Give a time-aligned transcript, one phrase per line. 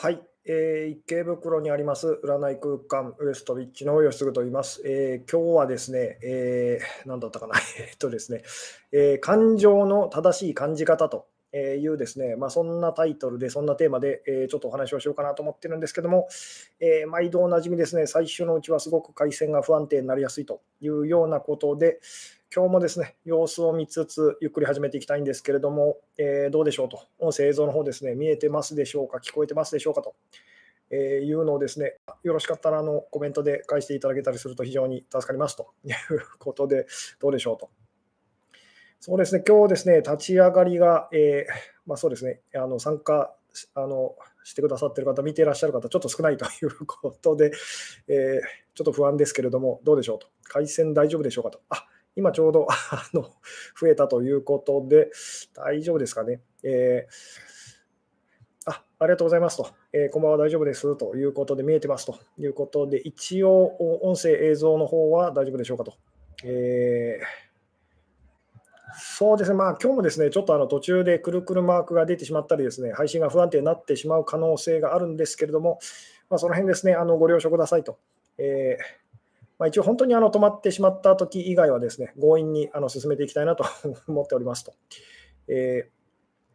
[0.00, 4.80] はい、えー、池袋にあります占い空間ウエストビッチの吉嗣と言います。
[4.86, 8.44] えー、今日はですね、えー、何だったかな、 えっとですね、
[8.92, 16.28] えー、感情の正しい感じ方というですね、まあ、そんなタイトルで、そんなテーマで、えー、ちょっとお話をしようかなと思ってるんですけども、
[16.78, 21.98] えー、毎度おなじみですね、最初のうちはすごく回線が不安定になりやすいというようなことで、
[22.54, 30.14] 今日もですね、様子を見つつ、ゆっくり始めていきたいんですけれども、えー、どうでしょうと、音声、映像の方ですね、見えてますでしょうか、聞こえてますでしょうかと、
[30.90, 35.94] えいうのをですね、よろしかったらあのコメントで返していただけたりすると非常に助かりますという
[36.40, 36.86] ことで、
[37.20, 37.68] どうでしょうと。
[38.98, 41.52] そうですね、今日ですね、立ち上がりが、えー、
[41.84, 43.36] まあ、そうですね、あの参加
[43.74, 47.52] あのしてくださってる方、見ていらっしゃる方、ちょっと少ないと いうことで、
[48.06, 48.40] えー、
[48.74, 50.28] ちょっと不安ですけれども、どうでしょうと。
[50.44, 51.60] 回線大丈夫でしょうかと。
[51.68, 51.86] あ
[52.18, 53.22] 今ちょうど あの
[53.80, 55.12] 増えたということで、
[55.54, 56.40] 大丈夫ですかね？
[56.64, 65.94] えー、あありがとうございますと、えー、こんばんは大丈夫ですということで、見えてますということで、一応、音声、映像の方は大丈夫でしょうかと。
[66.44, 67.48] えー
[69.00, 75.78] そうですね、まあ今日もですね、ちょっとあの途中でくるくるマークが出てしまったりですね、配信が不安定になってしまう可能性があるんですけれども、
[76.28, 77.98] まあ、その辺ですね、あのご了承くださいと。
[78.38, 79.07] えー
[79.58, 83.64] まあ、一応本当にあの止まってしまった時以外はですね、強引にあの進めていきたいなと
[84.06, 84.72] 思っておりますと。
[85.48, 85.88] え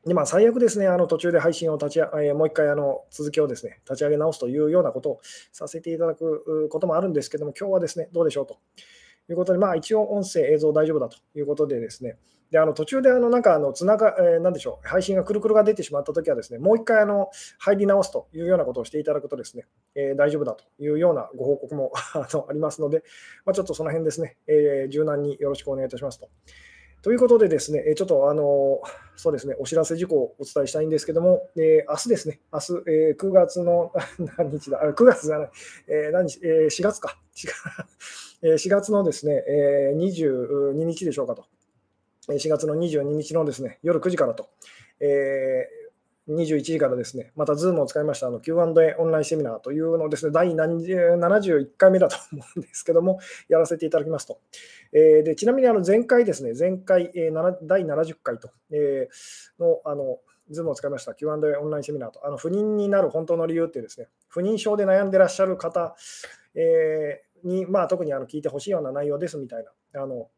[0.06, 5.20] ー、でまあ、最悪ですね、あの途中で配信を立ち、えー、もう一回あの続きをですね、立ち上げ直すというようなことを
[5.52, 8.58] させていただくこともあるんですけども、今日はですね、どうでしょうと
[9.34, 12.18] いうことで、まあ一応音声、映像大丈夫だということでですね、
[12.54, 23.04] であの途中であのなんかあのつなが、えー、なんでしょう、配信がくるくるが出てしまったときはですね、もう一回あの入り直すというようなことをしていただくとですね、えー、大丈夫だというようなご報告も あのありますので、
[23.44, 26.30] まあ、ちょっとその辺ですね、えー、柔軟によろしくお願いいたしますと。
[27.02, 28.82] ということでですね、ちょっとあの、
[29.18, 33.92] そうですね、お知らせ事項をお伝えしたいんですけども、えー、明日ですね、明日、えー、9月の
[34.38, 35.50] 何日だ、9月じゃない、
[35.88, 37.20] えー、何日、えー、4月か、
[38.44, 39.44] 4月のですね、
[39.96, 41.46] 22日でしょうかと。
[42.30, 44.50] 4月の22日のですね夜9時からと、
[45.02, 54.40] えー、21時からですね、また Zoom を使いましたあの Q&A オンラインセミナーというのをですね、第71回目だと思うんですけども、やらせていただきますと。
[54.94, 60.20] えー、でちなみにあの前回ですね、前回、えー、第70回と、えー、のあの
[60.52, 65.96] Zoom を使いました Q&A オンラインセミナーと、あの不妊になる本当の理由ってですね、不妊症で悩んでらっしゃる方、
[66.56, 70.30] えー、に、まあ、特にあの聞いてほしいような内容ですみたいな、あの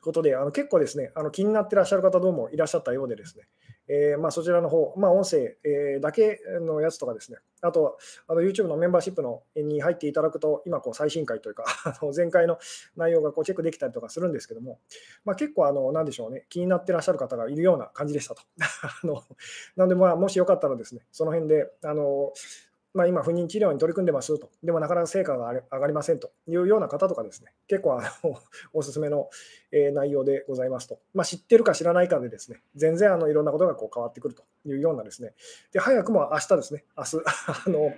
[0.00, 3.44] ことで、あの結構ですね、あの気になってらっしゃる方どうもいらっしゃったようでですね、
[3.88, 11.64] えー、まあ、そちらの方、まあ、音声、えー、だけのやつとかですね、あと、あの YouTube のメンバーシップのに入っていただくと、今こう最新回というか、
[12.14, 12.58] 前回の
[12.96, 14.78] 内容がこうチェックできたりとかするんですけども、
[15.24, 18.42] まあ、結構あの、なんでしょうね、気になってらっしゃる方がいるような感じでしたと。
[19.02, 19.22] あの
[19.76, 22.32] なので、もしよかったらですね、その辺で、あの
[22.98, 28.34] まあ、今、不妊治療に取り組んでますと、でもなかなか成果が上がりませんというような方とかですね、結構あの
[28.74, 29.30] おすすめの、
[29.70, 35.32] え内容でございますと、まあ、知ってるか知らないかでですね、全然あのいろんなことがこう変わってくるというようなですね、
[35.70, 37.16] で早くも明日ですね、明日
[37.66, 37.92] あの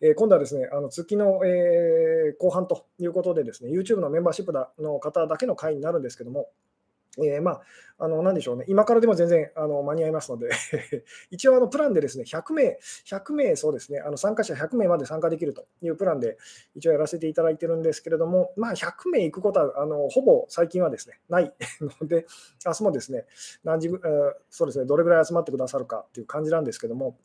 [0.00, 4.52] え今度はですね、あの月の、え後半ということでですね、YouTube のメンバーシップ
[4.82, 6.50] の方だけの会になるんですけども、
[7.18, 7.62] えー、まあ、
[8.02, 10.50] あの、なんでしょうね、今からでも全然あの間に合いますので。
[11.30, 16.38] 一応あのプランでですね、100名、100名、そうですね、あの参加者100名まで参加できるというプランで
[16.74, 21.54] 一応やらせていただいてるんですけれども、まあ、100名行くことは、あのほぼ最近はですね、ない
[22.00, 22.26] ので、
[22.64, 23.26] 明日もですね、
[23.64, 23.90] 何時
[24.48, 27.18] そうですね、どれぐらい集まってくださるかっていう感じなんですけども、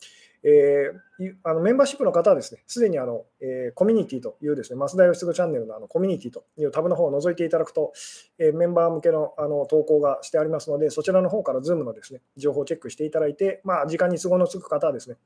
[0.48, 7.92] えー、あのメンバーシップの方はですね、すでにあの、えー、コミュニティというですね、増田義嗣チャンネルのあのコミュニティというタブの方を覗いていただくと、
[8.38, 15.16] えー、メンバー向けのあの投稿がしてありますので、そちらの方から Zoom のですね、情報をチェックしていただいて、まあ、時間に都合のつく方はですね、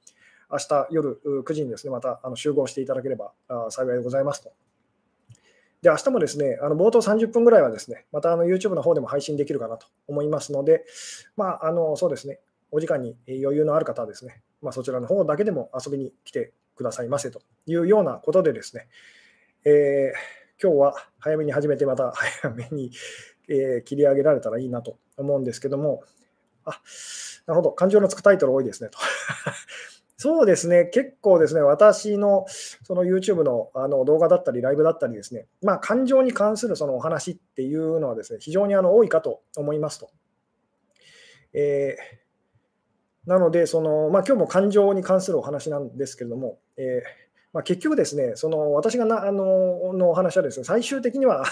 [0.50, 3.32] 明日夜9時にですね、またあの集合していただければ
[3.69, 4.53] 幸いでございますと。
[5.82, 10.86] で、明日もですね、あの冒頭30分ぐらいはですね、またあの YouTube の方でも配信できるかなと思いますので、
[11.36, 12.41] まあ、あのそうですね、
[12.71, 18.89] お時間に余裕のある方はですね、まあ、そちらの方だけでも遊びに来てくださいませというようなことでですね、
[19.65, 22.91] えー、今日は早めに始めて、また早めに、
[23.48, 26.03] えー、切り上げられたらいいなと思うんですけども、
[26.65, 26.80] あ
[27.47, 28.98] なるほど、感情のつくタイトル多いですねと。
[30.16, 32.45] そうですね、結構ですね、私の
[32.83, 40.10] その YouTube のあの動画だったり、ライブだったりですね、まあ、感情に関するそのお話っていうのはですね、非常にあの多いかと思いますと。
[41.54, 42.20] えー
[43.27, 51.45] なので、そのまあ、今日も感情に関するお話なんですけれども、えーまあ、結局ですね、その私がなあののお話はですね、最終的には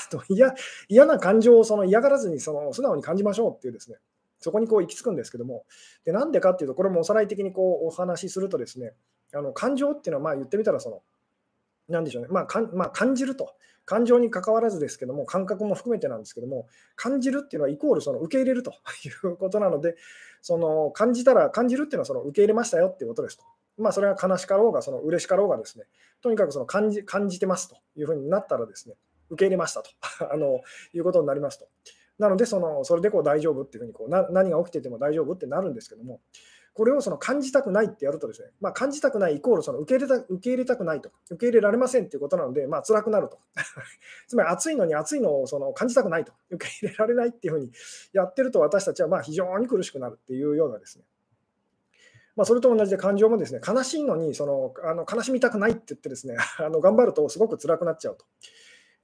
[0.88, 3.96] 嫌な感情をその嫌がらずにその素直に感じましょうっていうですね、
[4.38, 5.64] そこにこう行き着くんですけども、
[6.04, 8.92] でなんでかっていうと、これもおさらい的にこうお話しするとですね、
[9.34, 11.02] あの感情っていうのは、まあ言ってみたらその、
[11.88, 13.54] なんでしょうね、まあかまあ、感じると、
[13.84, 18.72] 感情に関わらずですけども、感覚も含めてなんですけども、感じるっていうのはイコールその受け入れると
[19.04, 19.96] いうことなので、
[20.42, 23.44] その感じたら、感じるっていうのはその受け入れましたよっていうことですと。
[23.76, 25.84] まあ、それが悲しかろうが、その嬉しかろうがですね、
[26.20, 28.96] とにかくその感じ感じてますというふうになったらですね、
[29.30, 29.90] 受け入れましたと
[30.32, 30.60] あの
[30.92, 31.68] いうことになりますと。
[32.18, 36.20] なので、そのそれでこう大丈夫っていうふうにこうな、何が起きてても大丈夫ってなるんですけども、
[36.78, 43.40] これをその感じたくないってやるとですね、まあ、感じたくないイコールその受け入れた受け入れたくないと、受け入れられませんっていうことなので、まあ辛くなると。
[44.28, 47.72] つまり暑いのに暑いのをその感じたくないと、受け入れられないっていうふうに
[48.12, 51.04] やってると私たちはま非常に苦しくなるっていうようなですね、
[52.36, 58.24] まあ、それと同じで感情もですね、悲しいのにそのあの悲しみたくないって言ってですね、 あの頑張るとすごく辛くなっちゃうと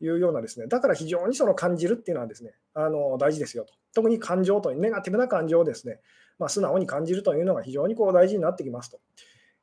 [0.00, 3.74] いうようなですね、だから非常にその感じるっていうのはですね、あの大事ですよと。
[3.92, 6.00] 特に感情とネガティブな感情をですね、
[6.38, 9.00] まあ、素直に感じるというのが非常にこう大事になってきますと、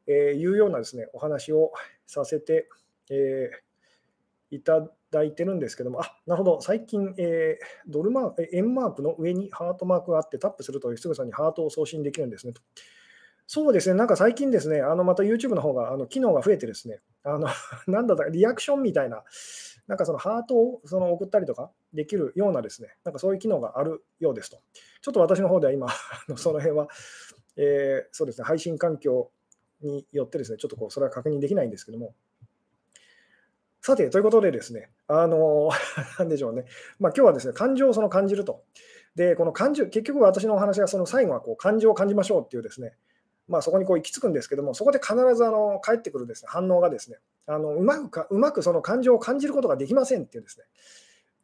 [0.07, 1.71] えいうようなですね、お話を
[2.07, 2.67] させて、
[3.09, 12.61] えー、いただいてるんですけども、あなるほど、最近、えー、ドルマーク、円マークの上にハートマークがあってタップするとすぐさにハートを送信できるんですねと。
[13.47, 17.49] そうですね、なんか最近ですね、あのまた YouTube の方があの機能が増えてですね、あの
[17.87, 19.23] なんだったかリアクションみたいな、
[19.87, 24.57] なんかそのハートをその送ったりとかできるようなですね、なんかそういう機能があるようですと。
[25.01, 25.87] ちょっと私の方では今、
[26.37, 26.87] その辺は、
[27.57, 29.31] えー、そうですね、配信環境
[29.81, 32.15] によってですね、ちょっとこうそれは確認できないんですけども。
[33.81, 35.71] さて、ということでですね、あの、
[36.19, 36.65] なんでしょうね、
[36.99, 38.63] まあ今日はですね、感情をその感じると。
[39.15, 42.95] で、この感情、結局私のお話はその最後はこう感情を感じましょうっていうですね、
[43.47, 47.17] まあ、そこにこう行き着くんですけども、そこで必ずあの返ってくるです、ね、反応がですね、
[47.47, 50.65] あのうまくかうまくその感情を感じることができませんっていうですね、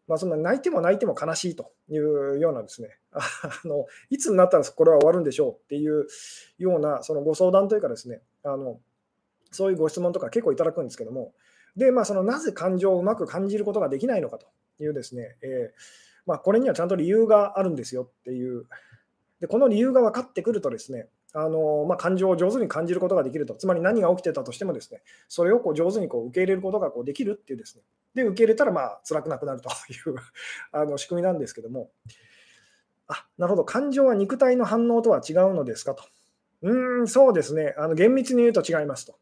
[0.07, 3.21] まあ、そんな泣いても泣いても悲しいというようなですね、あ
[3.67, 6.07] のいつになったらこれは終わるんでしょうっていう
[6.57, 8.79] ようなそのご相談というかですね、あの
[9.51, 11.33] そういうご質問とか結構いただくんですけども、
[11.75, 14.47] で、まあ、そのなぜ感情をうまく感じることができないのかと
[14.83, 15.79] いうですね、えー、
[16.25, 18.65] まあ、これにはちゃんと理由があるんですよっていう、
[19.39, 27.83] でこの理由が分かってくるとですね、あのまあ、感情を上手に感じることができると、つまり何が起きてたとしても、ですねそれをこう上手にこう受け入れることがこうできるっていうですね、
[28.13, 30.15] で受け入れたらまあ辛くなくなると いう
[30.71, 31.91] あの仕組みなんですけども、
[33.07, 36.03] あなるほど、感情は肉体の反応とは違うのですかと。
[36.61, 39.17] うん、そうですね、あの厳密に言うと違いますと。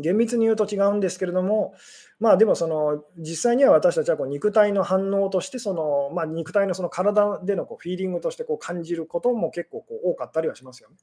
[0.00, 1.74] 厳密に言うと違うんですけれども、
[2.18, 10.96] まあ、でもその実際には私たちはこう肉体の反応としてその、まあ、肉体のその体でのこうフィーリングとしてこう感じることも結構こう多かったりはしますよね。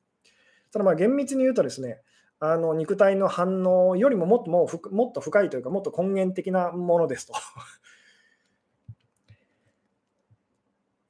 [0.72, 2.02] ただまあ厳密に言うとですね
[2.39, 7.34] あの肉体の反応よりももっとももっと深いというかもっと根源的なものですと。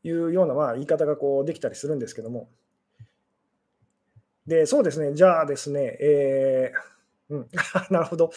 [0.04, 2.50] いうようなまあ言い方がこうできたりするんですけども。
[4.46, 5.14] でそうですね。
[5.14, 6.98] じゃあですね、えー
[7.30, 7.48] うん、
[7.92, 8.32] なるほど、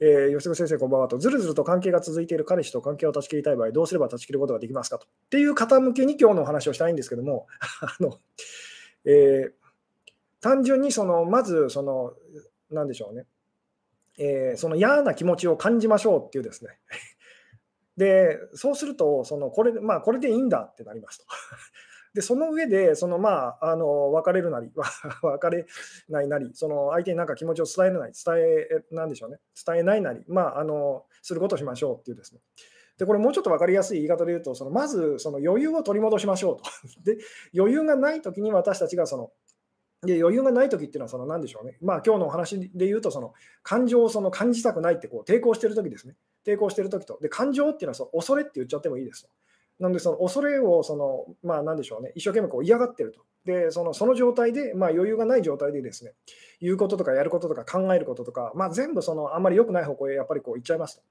[0.00, 5.06] えー、吉野先生、こんばんはと、ずるずると関係が続いている彼氏と関係を断ち切りたい場合、どうすれば断ち切ることができますかと。
[5.06, 7.46] っていう方向けに今日のお話をしたいんですけども、
[7.82, 8.18] あの
[9.04, 9.52] えー、
[10.40, 12.14] 単純にその、まず、その、
[12.70, 13.26] なんでしょうね、
[14.18, 16.78] えー、その嫌な気持ちを感じましょうっていうですね。
[17.96, 21.26] で、そうすると、そのこれ,、まあ、これでいいんだってなりますと。
[22.14, 24.72] で、その上で、そのまあ、あの別れるなり、
[25.22, 25.66] 別れ
[26.08, 32.40] ないなり、その相手に何か気持ちを伝えるなり、伝え、なんでしょうね、伝えないなり、まあ、あのすることをしましょうっていうですね。
[32.98, 36.64] で、これもうちょっと分かりやすい言い方で言うと、そのまずその余裕を取り戻しましょうと。
[37.02, 37.16] で、
[37.56, 39.32] 余裕がないときに私たちがその、
[40.02, 46.14] で余裕がないときっていうのは、その何でしょうね、まあ今日のお話で言うと、その感情をその感じたくないってこう抵抗してるときですね。
[46.46, 47.18] 抵抗してるときと。
[47.20, 49.28] で、感情っていうのはその恐れって言っちゃってもいいです。
[49.78, 53.20] なので、その恐れをその、まあ、なんでしょうね、一生懸命こう嫌がってると。
[53.44, 56.12] で、そのその状態で、まあ、余裕がない状態でですね、
[56.60, 61.02] 言うこととかやることとか考えることとか、まあ、全部そのあんまり良くない方向へやっぱりこう行っちゃいますと。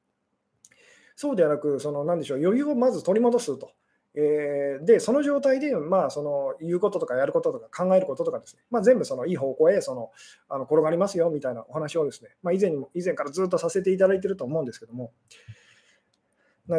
[1.15, 3.71] そうではなく、そのなんでしょう、余裕をまず取り戻すと。
[4.15, 10.11] えー、で、その状態で、まあ、その言うこととかやることとか考えることとかですね、まあ、全部そのいい方向へその
[10.49, 15.11] あの転がりますよみたいなお話をですね、まあ、以前にも以前からずっとさせていただいていると思うんですけども、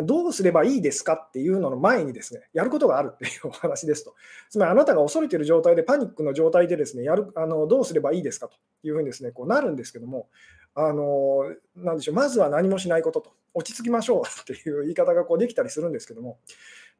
[0.04, 4.14] どうすればいいですかっていうのの前にですね、やることがあるっていうお話ですと。
[4.48, 10.28] つまりあなたが恐れている状態で、パニックの状態でですね、やるあのどうすればいいですかというふうにですね、こうなるんですけども、
[10.76, 16.38] あのなでしょう、まずは何もしないことと、落ち着きましょうっていう言い方がこうできたりするんですけども、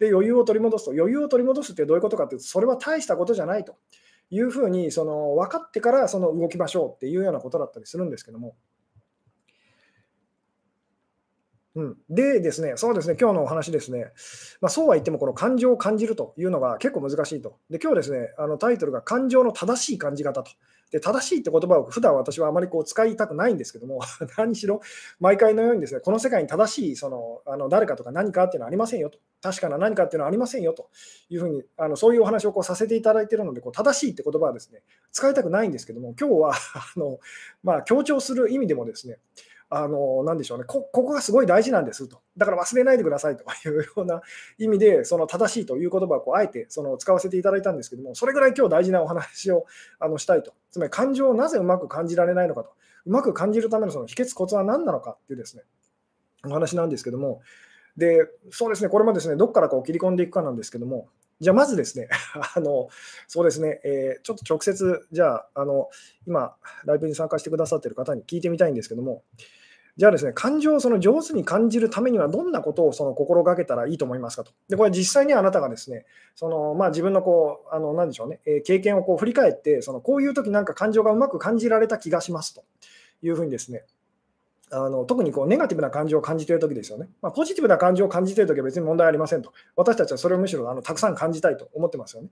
[0.00, 3.76] で余裕を取り戻すと、余裕を取り戻すってどういうことかっていうと、それは大したことじゃないと
[4.30, 8.56] いうふうにその分かってからその動きましょうっていうようなことだったりするんですけども、
[11.76, 14.06] うん、でですね、そうですね、今日のお話ですね、
[14.60, 17.58] まあ、そうは言っても、この感情を感じるというのが結構難しいと。
[17.70, 20.50] で、今日ですね、あのタイトルが感情の正しい感じ方と。
[20.90, 24.00] で、正しいって言葉を普段私はあまりこう使いたくないんですけども、
[24.36, 24.80] 何しろ
[25.20, 29.18] 毎回のようにですね、この世界に正しいそのあの誰かとか何かっていうのはありませんよと。
[29.40, 30.90] 確かな何かっていうのはありませんよと
[31.28, 37.20] いうふうに、あのそういうお話をこうさせていただいているので、こう正しいって言葉はですね、使いたくないんですけども、今日は あの、
[37.62, 39.18] まあ、強調する意味でもですね、
[39.72, 42.20] あの、なんでしょうねこ、ここがすごい大事なんですと。
[42.36, 44.20] だから忘れないでくださいというような
[44.58, 49.66] 意味で、その正しいという言葉をこうあえてその使わせていただいたんですけども、それぐらい今日大事なお話を
[50.00, 50.52] あのしたいと。
[50.72, 52.72] つまり感情をなぜうまく感じられないのかと。
[53.06, 55.62] うまく感じるためのその秘訣、コツは何なのかっていうですね、
[56.44, 57.40] お話なんですけども、
[57.96, 61.08] で、そうですね、これもですね、どこからこう切り込んでいくかなんですけども、
[61.40, 62.08] じゃあまずですね、
[62.54, 62.88] あの
[63.26, 65.88] そうですね、えー、ちょっと直接、じゃあ、あの
[66.26, 69.22] 今、ライブに参加してくださっている方に聞いてみたいんですけども、
[70.00, 74.52] じゃあですね、感情をその上手に感じるためにはどんなことをその心がけたらいいと思いますかと。
[74.66, 82.64] で、これ実際にあなたがですね、そのまあ、自分のこう、あの、なんでしょうね、えー、経験をこう振り返って、そのこういう時なんか感情がうまく感じられた気がしますと
[83.20, 83.84] いうふうにですね、
[84.72, 87.10] あの特にこうネガティブな感情を感じているときですよね。
[87.20, 89.52] まあ、ポジティブな感情を感じているときは別に問題ありませんと。
[89.76, 92.30] 私たちはそれをむしろあのたくさん感じたいと思ってますよね。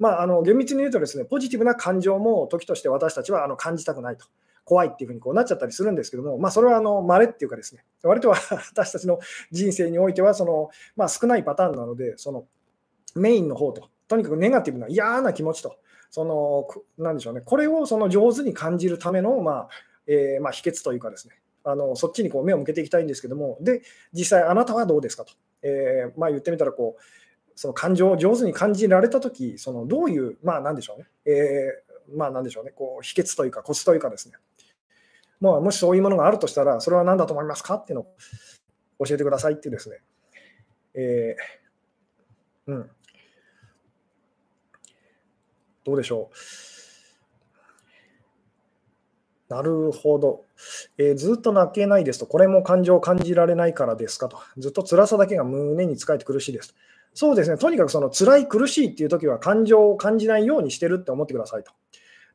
[0.00, 4.26] まあ、あの厳密に言うとですね、ポジティブな感情も時として私たちはあの感じたくないと。
[4.66, 8.36] 怖いっていうふうにこうなっちゃったりするんですけども、まあ、それはあの稀っていうかですね、割とは
[8.72, 9.20] 私たちの
[9.52, 12.46] 人生においてはその、まあ、少ないパターンなので、その
[13.14, 15.76] メインの方と、とにかくネガティブな嫌な気持ちと、
[16.10, 16.66] その
[16.98, 19.68] なんでしょうね、これをその上手に感じるための、まあ
[20.08, 23.82] えー、まあ、秘訣というかですね、あのそっちにこう目を向けていきたいんですけども、で、
[24.12, 27.02] 実際あなたはどうですかと、えー、まあ、言ってみたらこう、
[27.54, 34.34] その感情を上手に感じられたとき、そのどういう、まあ、なんでしょうね、えー、まあ、なんでしょうね、こう秘訣というか、コツというかですね、
[35.40, 40.00] まあ、もしそういうものがあるとしたら、それは何だと思いますかっていうのを教えてくださいってですね。
[40.94, 42.90] えー、うん。
[45.84, 46.36] どうでしょう。
[49.48, 50.44] なるほど、
[50.98, 54.38] えー、ずっと泣けないですと、これも感情を感じられないからですかと。
[54.58, 56.74] ずっと辛さだけが胸につかえて苦しいです。
[57.14, 61.72] そうですね、とにかくその辛い苦しいっていう時は感情を感じないようにしてるって思ってくださいと。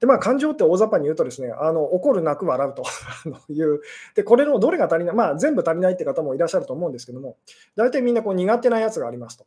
[0.02, 2.84] で、まあ、感情って大雑把に言うとですね、あの怒る、泣く、笑うと
[3.54, 3.82] いう、
[4.16, 7.38] で、これのどれが足りない、まあ、全部足りないって方もいらっしゃると思うんですけども、
[7.76, 9.46] 大体みんなこう苦手なやつがありますと。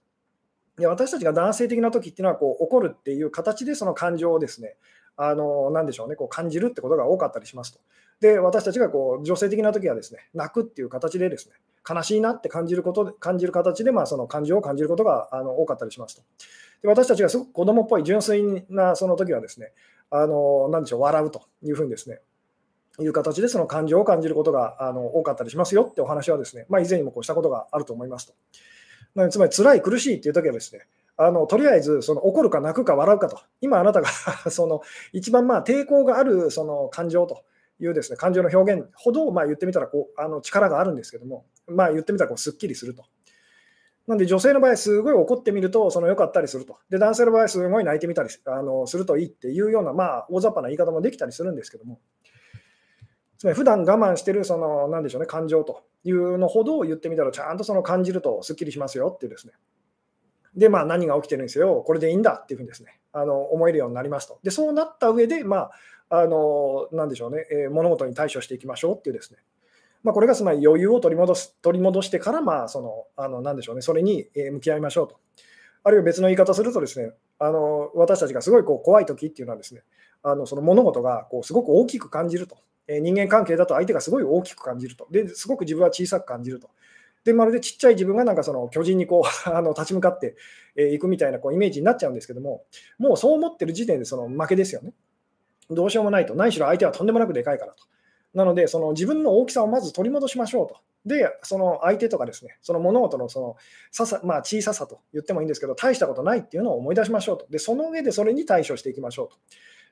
[0.78, 4.76] で私たちが男性的な時っていうのはこう怒るっていう形でその感情をですね、
[5.16, 7.80] あのなでしょうね、こう感じるってことが多かったりしますと。
[8.20, 11.54] で、私たちがこう女性的な時はですね、泣くっていう形でですね、
[11.88, 16.22] 悲しいなって感じること感じる形で、まあ、その感情を感じることがあの多かったりしますと。
[16.82, 19.72] で私たちがすごく子供っぽい純粋なその時はですね、
[20.16, 22.20] あのなでしょう、笑うというふうにですね、
[23.00, 28.34] いう形でその感情を感じることがあの多かったりしますよってお話はですね、まあ、以前にもこうしたことがあると思いますと。
[29.16, 34.08] ま、つまり辛い、苦しいっていう時はですね、あのとりあえずその怒るか泣くか笑うかと、今あなたが
[34.52, 37.42] その一番まあ抵抗があるその感情と
[37.80, 43.04] いうですね感情の表現ほどまあ言ってみたらこうあの力があるんですけども、まあ、言ってみたらこうすっきりすると。
[44.06, 46.78] なんで女性の場合、すごい怒ってみると、その良かったりすると。
[46.90, 52.00] で、男性の場合、すごい泣いてみたりあのするといいっていうような、まあ、大雑把な言い方もできたりするんですけども、
[53.38, 59.54] つまり普段我慢してる、その、なんでしょうね、感情というのほど言ってみたら、ちゃんとその感じるとすっきりしますよっていうですね。
[60.54, 64.38] で、まあ、何が起きてるんですよ、これでいいんだっていうふうにですね、あの思えるようになりますと。
[64.42, 65.70] で、そうなった上で、ま
[66.10, 69.38] あ、あの、なんでしょうね、えー、物事に対処していきましょうっていうですね、
[70.04, 75.18] まあ、これがつまり余裕を取り戻す取り戻してから、まあ、その、あの、なんでしょうね、それに向き合いましょうと。
[75.82, 79.82] あるいは別の言い方するとですね、あの私たちがすごいこう怖い時っていうのはですね、
[80.22, 82.56] あのその物事がこうすごく大きく感じると。
[82.86, 85.06] 人間関係だと相手がすごい大きく感じると。
[85.10, 86.68] ですごく自分は小さく感じると。
[87.24, 90.36] で、まるでちっちゃい自分がなんかその巨人にこう あの立ち向かって
[90.76, 92.64] いくみたいなこうイメージになっちゃうんですけども、
[92.98, 94.92] もうそう思ってる時点でその負けですよね。
[95.70, 96.34] どうしようもないと。
[96.34, 97.84] 何しろ相手はとんでもなくでかいからと。
[98.34, 100.76] なので、その自分の大きさをまず取り戻しましょうと。
[101.06, 103.56] で、その相手とかですね、その物事のその
[103.90, 107.46] ささ、まあ、小ささと言ってもいいんですけど、大したことないっていうのを思い出しましょうと。
[107.50, 109.36] で、その上でそれに対処していきましょうと。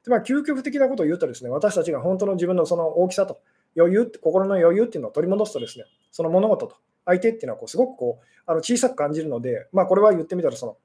[0.04, 3.40] でまあ、究極的なことを言うとですね、私たちが本当の自分のその大きさと
[3.76, 10.76] 余裕、心の余裕っていうのを取り戻すとですね、その物事と相手っていうのはこうすごくこうあの小さく感じるので、まあ、これは言ってみたらその、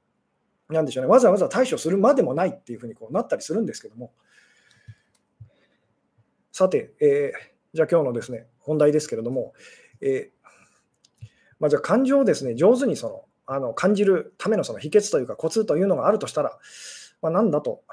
[0.69, 4.11] なんでしょうね、わざわざ対処するまでもないっていうふうにこうなったりするんですけども、
[6.57, 9.53] さて、えーじゃあ今日のですね、本題ですけれども、
[10.01, 11.27] えー、
[11.59, 16.57] まあ、じゃあ感情をですね、上手にそのあの感じるためのその秘訣というかコツというのがあるとしたら、
[17.21, 17.83] まあ、何だと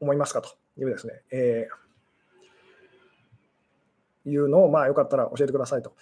[0.00, 5.94] 思いますかというですね、えー、いうのを、まあ、よかったら教えてくださいと。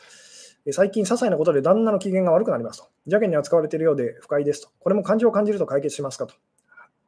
[0.72, 2.88] 最近、些細なことで旦那の機嫌が悪くなりますと。
[3.04, 4.70] 邪険に扱われているようで不快ですと。
[4.80, 6.34] これも感情を感じると解決しますかと。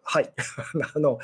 [0.02, 0.30] はい。
[0.95, 1.19] あの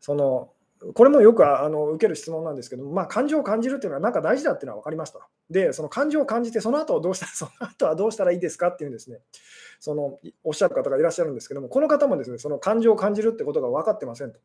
[0.00, 0.52] その
[0.94, 5.20] これもよくあの受ける質問なんですけどまあ、感情を感じるっていうのはなんか大事だっていうのは分かりますと。
[5.50, 9.20] で、その感情を感じて、その後はどうした その後はどうしたらいいですかっていうですね、
[9.80, 14.40] そのおっしゃる方がいらっしゃるんですけども、この方もですね、その感情を感じるってことが分かってませんと。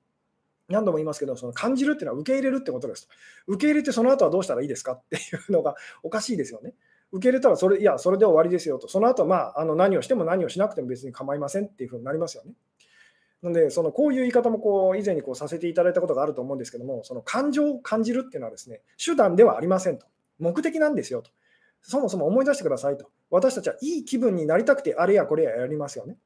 [0.69, 3.13] 何度も言いますけど、その感じるっていうのは受け入れるってことですと。
[3.47, 6.73] 受け入れてその後はどうしたらいいですかっていうのがおかしいですよね。
[7.11, 8.87] 受け入れたらそれ、いや、それで終わりですよと。
[8.87, 12.53] その後まあ、あの何をしても何をしなくても別に構いませんっていうふうになりますよね。
[13.43, 20.07] なので、そのこういう言い方もこう以前にこうさせていただいたことがあると思うんですけども、その感情を感じるっていうのはですね、手段ではありませんと。
[20.39, 21.29] 目的なんですよと。
[21.81, 23.11] そもそも思い出してくださいと。
[23.29, 26.17] 私たちはいい気分になりたくて、あれやこれややりますよね。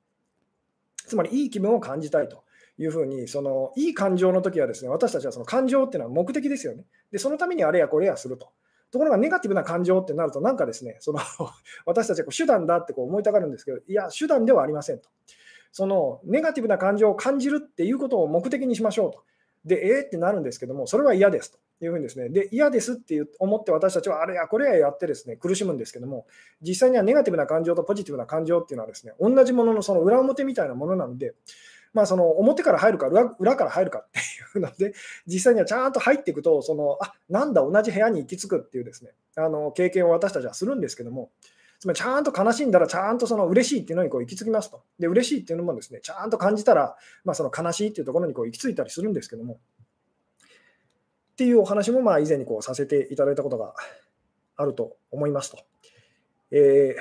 [1.07, 2.43] つまり、いい気分を感じたいと
[2.77, 6.85] いうふうに、そのいい感情の時はですね、私たちはその感情っていうのは目的ですよね。
[7.11, 8.51] で、そのためにあれやこれやすると。
[8.91, 11.19] ところがネガティブな感情ってなると、なんかですね、その
[11.85, 15.09] 私たちはこう手段だってこう思いたがるんですけど、いや、手段ではありませんと。
[15.71, 19.23] そのネガティブな感情を感じるっていうことを目的にしましょうと。
[19.65, 21.59] で、えー、ってなるんですけども、それは嫌ですと。
[21.79, 26.25] いうふうにですね、で、嫌ですって思って私たちはあれやこれややってですね、苦しむんですけども、
[26.61, 31.35] 実際にはネガティブな感情とポジティブな感情っていうのはですね、同じもののその裏表みたいなものなので、
[31.93, 34.21] まあ、その表から入るか裏裏から入るかってい
[34.55, 34.93] うので、
[35.27, 41.29] 実際にはちゃんと入っていくと、そのあなんだ、同じ部屋に行き着くっていうですね、あの経験を私たちはするんですけども、
[41.79, 44.83] つまりちゃんと悲しんだらちゃんとその嬉しいっていうのにこう行き着きますと。
[44.97, 49.59] で、嬉しいっていうのもですね、ちゃんと感じたら、まあ、その悲しいっていうところにこう行き着いたりするんですけども、
[51.33, 53.75] っていうお話もまあ以前にこうさせていただいたことが
[54.55, 55.59] あると思いますと。
[56.49, 56.95] え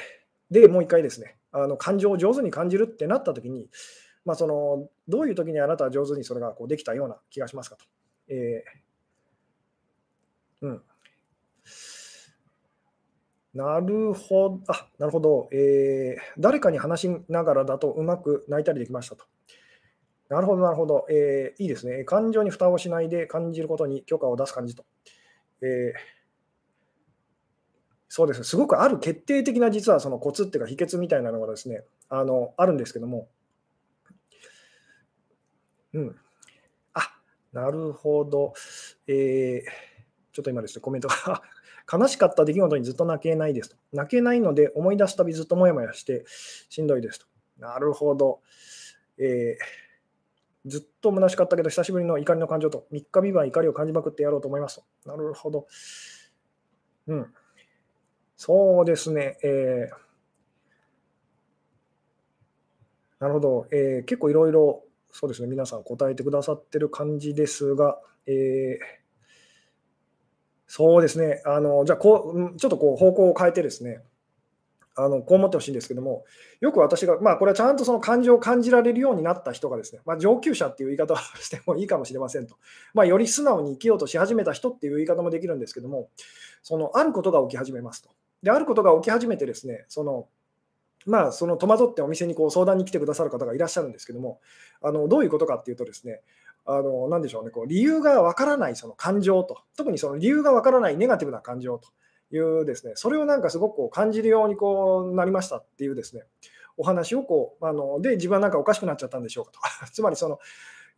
[0.50, 3.70] ー、で、もう一回ですね、あの感情を上手に感じるってなったときに、
[4.26, 7.84] まあ、そのどういう時にあなたは上手にそれがこうできたような気がしますかと。
[8.28, 10.82] えー、うん
[13.56, 19.24] なるほど、あなるほど、えー、誰かに話しながらだとうまく泣いたりできましたと。
[20.28, 22.04] なるほど、なるほど、えー、いいですね。
[22.04, 24.84] 感情に蓋をしないで感じることに許可を出す感じと。
[25.62, 25.92] えー、
[28.08, 33.28] そうです、すごくある決定的な実はそのコツっていうか秘訣みたいなのがですね、あのあるんですけども、
[35.94, 36.16] うん。
[36.92, 37.00] あ
[37.54, 38.52] なるほど。
[39.06, 39.62] えー、
[40.34, 41.40] ちょっと今ですね、コメントが
[41.90, 43.76] 悲しかった出来事にずっと泣けないですと。
[43.92, 46.24] 泣けないので思い出すたびずっともやもやして
[46.68, 47.26] しんどいですと。
[47.58, 48.40] なるほど。
[49.18, 55.10] えー、ずっと虚しかったけど久しぶりの怒りの感情と3日3晩怒りを感じまくってやろうと思いますと。
[55.10, 55.66] なるほど。
[57.06, 57.34] うん。
[58.36, 59.38] そうですね。
[59.42, 60.06] えー
[63.18, 69.05] なるほど、えー、結構いろいろ、そうですね、皆さん答えてくださってる感じですが、えー
[70.66, 74.02] そうですね、あのじゃあこう、ちょっとこう方向を変えてですね、
[74.96, 76.24] あのこう思ってほしいんですけども、
[76.60, 82.56] よく私が、まあ、これはちゃんとその感情を感じられるようになった人がですね、まあ、上級者っていう言い方をしてもいいかもしれませんと、
[82.94, 86.08] まあ、より素直に生きようとし始めた人っていう言い方もできるんですけども、
[86.62, 88.08] そのあることが起き始めますと。
[88.42, 90.28] で、あることが起き始めてですね、その
[91.06, 94.40] まあ、その戸惑ってお店にこう相談に来てくださる方がいらっしゃるんですけども、
[94.82, 96.20] あのどういうことかっていうとですね、
[96.66, 101.88] あのなでしょうね、こう理由がわからないその感情と、特にその理由がわからないネガティブな感情と
[102.34, 106.24] いうですね、それをなんかすごくこう感じるようにこうなりましたっていうですね、
[106.76, 109.60] お話をこう、あので、自分はなんかおかしくなっちゃったんでしょうかと。
[109.92, 110.38] つまりその、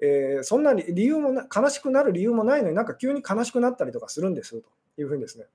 [0.01, 5.47] えー、そんなに理由も、悲しくなる理由もないのになんか急に悲しくなったりとかするんですというふうにですね、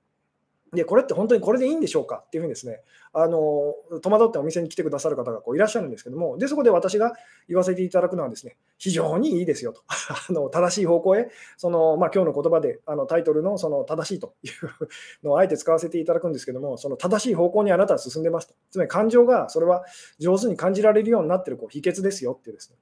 [0.74, 2.22] で、これって本当にこれでいいんでしょうか？
[2.26, 2.80] っていうふうにですね、
[3.12, 7.12] あの戸惑ってお店に来てくださる方がこういらっしゃるんですけども、で、そこで私が
[7.48, 9.82] 言わせていただくのはですね、非常にいいですよと。
[10.28, 14.52] あの正しい方向へ、その、まあ、今日の言葉であのタイトルのその正しいという
[15.26, 18.54] のをあえて使わせていただくんですけども、その正しい方向にあなたは進んでますと。
[18.70, 19.84] つまり感情がそれは
[20.18, 22.76] 上手に感じられるようになってるこう秘訣ですよっていうですね。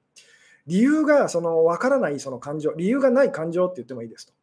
[0.65, 4.33] 理由がその分からないその感情、理由がない感情って言ってもいいですと。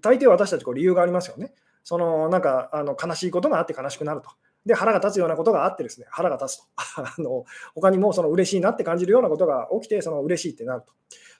[0.00, 1.52] 大抵私たちこう理由がありますよね。
[1.84, 4.30] そのなんかあの悲しいことがあって悲しくなると。
[4.64, 6.64] で、腹が立つようなことがあってですね、腹が立つと。
[7.02, 10.92] あの他にもその嬉しいなって感じるようなことが起きて、その嬉しいってなると。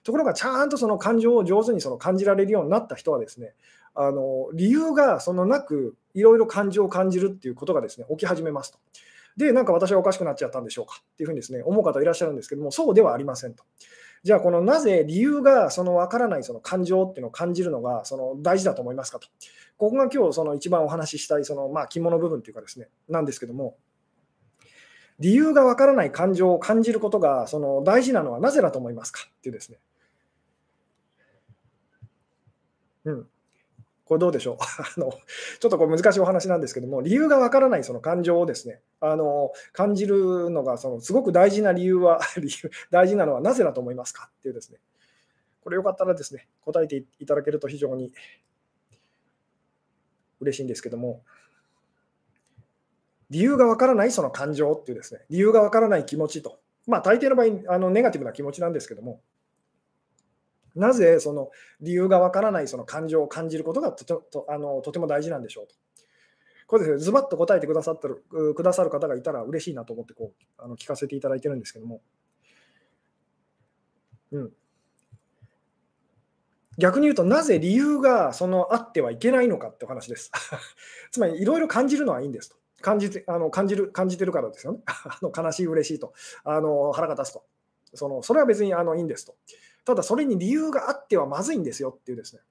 [0.03, 3.53] ところが、ちゃんとその感情を上手にその感じられるようになった人はですね、
[3.95, 8.79] あの理由がそのなく、いろいろ感情を感じるっていうことがですね、起き始めますと。
[9.37, 13.63] で、なんか私はおかしくなっちゃったんでしょうかっていうふうにですね、思う方いらっしゃるんですけども、そうではありませんと。
[14.23, 19.27] じゃあ、このなぜ理由がその分からないその感情っていうのを感じるのがその大事だと思いますかと。
[19.77, 23.75] ここが今日その一番お話ししたいそのまあ肝の部分っていうかですね、なんですけども、
[25.19, 29.79] 理由が分からない感情を感じることがその大事なのはなぜだと思いますかっていうですね。
[33.05, 33.27] うん。
[34.13, 34.57] これどうでしょう？
[34.61, 35.11] あの
[35.59, 44.77] ちょっとこれ難しいお話なんですけども、理由がわからないその感情をですね、あの感じるのがそのすごく大事な理由は 理由、大事なのはなぜだと思いますかっていうですね、
[45.63, 48.13] これよかったらですね、答えていただけると非常に
[50.39, 51.23] 嬉しいんですけども、
[53.31, 59.21] 理由がわからないその感情っていうですね、理由がわからない気持ちと、まあ大抵の場合、あのネガティブな気持ちなんですけども、
[60.75, 61.49] なぜその
[61.81, 65.75] 理由がわからないその感情を感じることがととあのとても大事なんでしょうと。
[66.65, 68.23] これですね、ズバッと答えてくださってる
[68.55, 72.01] くださる方がいたら嬉しいなと思ってこうあの聞かせていただいてるんですけども、
[74.31, 74.51] うん、
[76.77, 80.31] 逆に言うと、なぜ理由がそのあってはいけないのかってお話です。
[81.11, 82.55] つまり、いろいろ感じるのはいいんですと。
[82.81, 84.81] 感じてあの感じる感じてるからですよね。
[84.85, 87.45] あの悲しい、嬉しいと、あの腹が立つと
[87.93, 88.23] その。
[88.23, 89.35] それは別にあのいいんですと。
[89.85, 92.41] ただ、それに理由があってはまずいんですよっていうですね、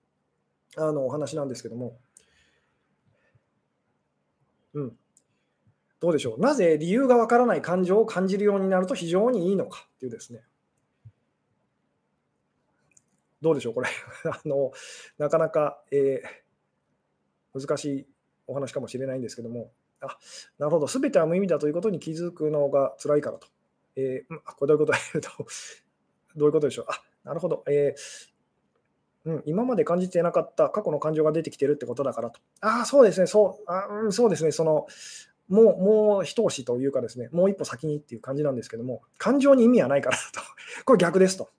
[0.77, 1.99] あのお話なんですけども。
[4.75, 4.99] うん。
[6.01, 6.41] どうでしょう。
[6.41, 10.43] なぜ理由がわからない感情を感じるようになると非常にいいのかっていうですね。
[13.41, 13.89] どうでしょう、これ
[14.31, 14.73] あの。
[15.19, 18.07] なかなか、えー、難しい
[18.47, 20.19] お話かもしれないんですけども、あ
[20.59, 23.47] なるほど、すべては無意味だということに気づくのが辛いからと。
[23.97, 25.21] えー、これどういうこと？
[25.21, 25.47] と、
[26.37, 26.87] どういうことでしょう？
[26.89, 28.33] あなるほど、えー
[29.25, 32.41] うん、今まで感じてなかった過去の感情が出てきてるってことだからと。
[32.61, 34.87] ああ、そうですね、そうあ、うん、そうですね、その、
[35.49, 40.41] もう、もう一押しというかですね、もう一歩先にっていう感じなんですけども、感情に意味はないからと。
[40.85, 41.51] これ逆ですと。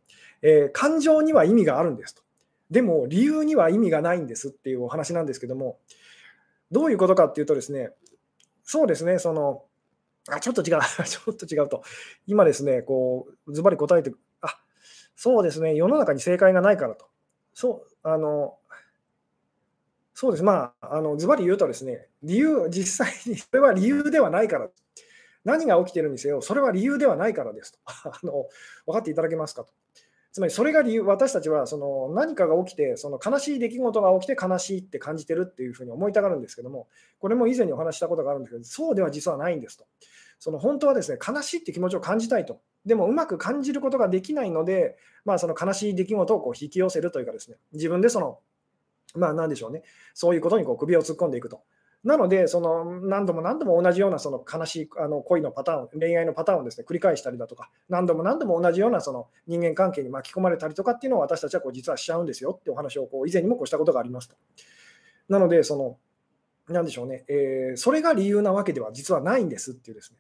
[0.42, 2.24] えー、感情には意味があるんですと。
[2.70, 5.80] でも理由には意味がないんですっていうお話なんですけども、
[6.72, 7.92] どういうことかっていうとですね、
[8.64, 9.64] そうですね、その、
[10.30, 11.84] あ、ちょっと違う、 ちょっと違うと。
[12.26, 14.12] 今ですね、こう、ズバリ答えて、
[15.16, 17.06] そうですね、世の中に正解がないからと。
[17.54, 18.58] そう、あの、
[20.14, 24.70] そうです、まあ、あのズバリ言うとですね、理由、実際に それは理由ではないから。
[25.44, 27.80] 何が起きてるにせよ、それは理由ではないからですと。
[27.86, 28.48] あの
[28.86, 29.74] 分かっていただけますかと。
[30.32, 36.88] つまりそれが理由、私たちはその何かが起きて、その悲しい出来事が起きて悲しいって感じてるっていうふうに思いたがるんですけども、
[37.20, 39.86] これも以前にお話したことがあるんですけど、そうでは実はないんですと。
[40.44, 42.60] その本当はですね、悲しいって気持ちを感じたいと。
[42.86, 48.40] でもうまく感じることができないので、まあ、その悲しい出来事をこう引き寄せるというかですね、自分でその、
[49.16, 51.62] まあ何でしょうね、そういうことにこう首を突っ込んでいくと。
[52.04, 64.36] なので、その何度も何度も同じようなその悲しいあの恋のパターン、恋愛のパターンをですね繰り返したりだとか、何度も何度も同じようなその人間関係に巻き込まれたりとかっていうのを私たちはこう実はしちゃうんですよってお話をこう以前にもこうしたことがありますと。
[65.30, 65.98] なので、その、
[66.68, 70.18] なんでしょうね、えー、それが理由なわけでは実はないんですっていうですね、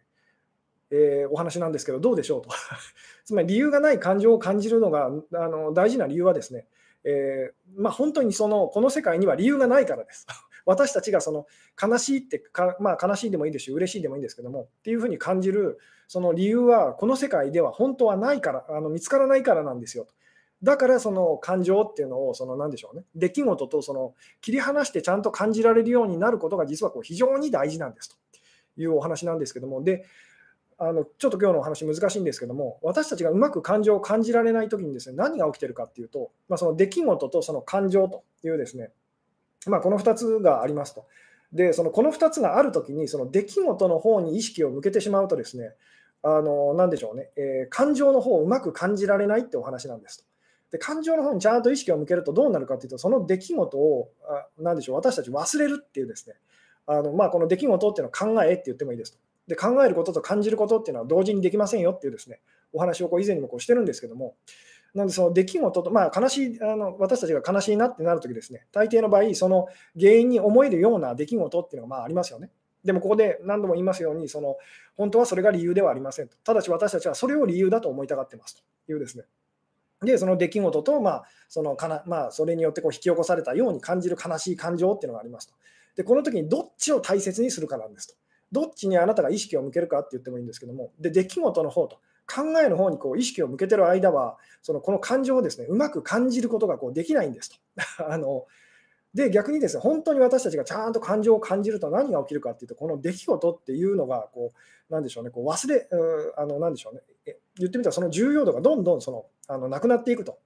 [0.95, 2.49] えー、お話なんですけど、どうでしょうと。
[3.25, 6.67] つまり理由がない感情を感じるのがあの大事な理由はですね、
[7.03, 10.27] えー、まあ、本当にそのこの世界には理由がないからです。
[10.65, 11.45] 私たちがその
[11.81, 20.13] 悲しいってか、まあ、悲しいでもいいですし、嬉しいでもいいんですけども、っていうふうに感じるその理由は、この世界では本当はないから、あの見つからないからなんですよと。
[20.61, 28.15] だからその感情っていうのを、その何でしょうね、出来事とその切り離してちゃんと感じられるようになることが実はこう非常に大事なんですと
[28.79, 30.05] いうお話なんですけども、で、
[30.85, 38.89] あのちょっと今日のお話難しいんですけども、私たちがうまく感情を感じられないときにですね、何が起きてるかっていうと、まあ、その出来事とその感情というですね、
[39.65, 41.05] まあ、この2つがありますと。
[41.53, 45.73] で、そのこの2つがあるときに、その出来事の方に意識を向けてしまうとですね、
[46.21, 50.25] あの何でしょうね、えー、感情の方をうまく感じられないってお話なんですと。
[50.71, 56.35] で感情の方にちゃんと意識を向けるとどうなるかというと、その出来事を、あ何でしょう、私たち忘れるっていうですね、
[56.87, 59.22] あのまあ、この出来事っていうのは考えって言ってもいいですと。
[59.47, 64.35] で考えることと感じることっていうのは同時にできませんよっていうですね、お話をこう以前にもこうしてるんですけども、
[64.93, 69.67] なので、その出来事と、まあ、悲しいあの、私たちが悲しいなってなるときですね、大抵の場合、その
[69.99, 72.51] 原因に思えるような出来事っていうのがまあありますよね。
[72.83, 74.57] でも、ここで何度も言いますように、その
[74.95, 76.37] 本当はそれが理由ではありませんと。
[76.43, 79.23] ただし私たちはそれを理由だと思いたがってますというですね。
[80.01, 85.53] で、その出来事と、まあ、そのかなまあ、それによってこう引き起こされたように感じる悲しい感情っていうのがありますと。
[85.95, 88.15] で、この時にどっちを大切にするかなんですと。
[88.53, 91.97] どっちにあなたが意識を向けるかって言ってもいいんですけども、で、出来事の方と。
[92.25, 97.57] 考えの方にこう意識を向けてる間は、そのこの感情をですねうまく感じることがこうできないんですと。
[98.09, 98.45] あの
[99.13, 104.53] で逆にですね本当に私たちがちゃんと感情を感じると何が起きるかっていうとこの出来事っていうのがこ
[104.89, 105.87] うなんでしょうねこう忘れ
[106.35, 107.01] あのなんでしょうね
[107.57, 110.39] 言ってみたらその重要度がどんどんそのあのなくなっていくと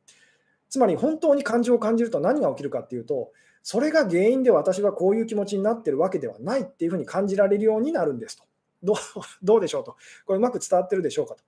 [0.69, 3.31] つまり本当に感情を感じると何が起きるかっていうと
[3.69, 8.45] それが原因で私はこういう気持ちになってるわけではないっていうふうに感じられるようになるんですと。
[8.81, 8.95] どう
[9.43, 9.97] どうでしょうと。
[10.25, 11.43] これうまく伝わってるでしょうかと。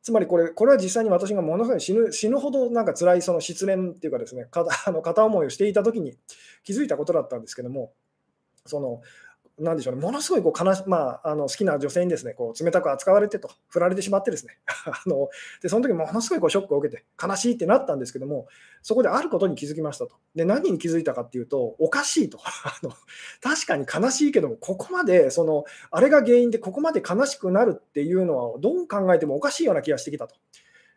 [0.00, 4.46] つまりこれこれは実際に私がものすごい死ぬ死ぬほどなんか辛いその失恋っていうかですね、
[4.86, 6.16] あの片思いをしていた時に
[6.62, 7.92] 気づいたことだったんですけども、
[8.64, 9.02] その
[9.58, 15.28] なんでしょうね、ものすごいこう悲し、まあ、あの好きな女性にですねこう冷たく扱われてと、振られてしまってですね、 あの
[15.62, 18.46] でその時ものすごいこうショックを受けて、悲しいってなったんですけども、
[18.82, 20.14] そこであることに気づきましたと。
[20.34, 22.38] で、何に気づいたかっていうと、おかしいと。
[22.64, 22.92] あの
[23.42, 30.36] 確かに悲しいけども、ここまでその、あれが原因でここまで悲しくなるっていうのは、どう考えてもおかしいような気がしてきたと。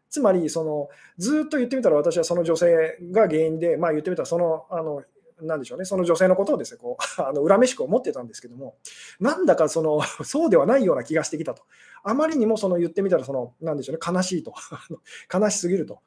[0.10, 5.04] つまりその、ずっと言ってみたら、私はその女性が原因で、まあ、言ってみたらそのあの
[5.42, 8.76] なんでしょうね、その女性のことをですね、こう、 あの恨めしく思ってたんですけども、
[9.20, 11.64] なんだかその、 そうではないような気がしてきたと。
[12.04, 14.54] あまりにもその言ってみたら、その、なんでしょうね、悲しいと。
[15.34, 16.00] 悲しすぎると。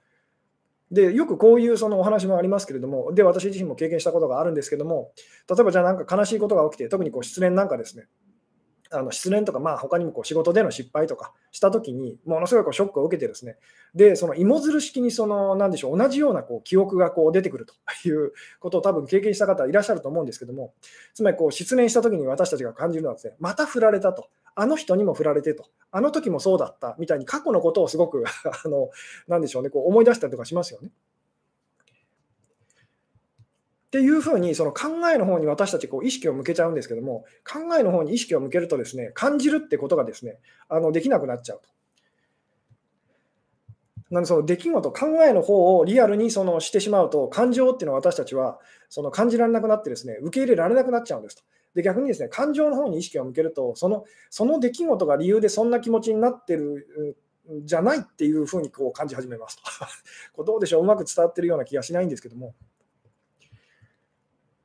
[0.90, 5.12] で、よくこういうそのお話もありますけれども、で、私自身も経験したことがあるんですけども、
[5.48, 8.06] 例えばじゃあなんか悲しいことが起きて、特にこう失恋なんかですね、
[8.94, 13.56] あの失恋とか、まあ他にもこう仕事での失敗とかしたときに、ものすごいこうショックを受けて、ですね。
[13.94, 17.74] でその芋づる式にそのなんでしょう同じようなこう記憶がこう出てくると
[18.08, 20.74] いう ことを多分経験した方いらっしゃると思うんですけども、
[21.14, 28.24] つまりこう失恋したときに私たちが感じるのはですね、また振られたと、あの人にも振られてと、あの時もそうだったみたいに過去のことをすごく
[28.64, 28.90] あの
[29.28, 30.90] なんでしょうね、こう思い出したりとかしますよね。
[33.94, 41.68] っていうふうにその考えの方に私たちこう意識を向けちゃうんですけども考えの方に意識を向けるとですね感じるってことがですねあのできなくなっちゃうと。
[44.10, 51.44] なのでその出来事考えの方をリアルにそのしてしまうと感情っていうのは私たちはその感じられなくなってですね受け入れられなくなっちゃうんですと。
[51.76, 57.16] で逆にですね感情の方に意識を向けるとそのその出来事が理由でそんな気持ちになってる
[57.62, 59.62] じゃないっていうふうにこう感じ始めますと。
[60.34, 62.56] これどうでしょううまく伝わってるような気がしないんですけども。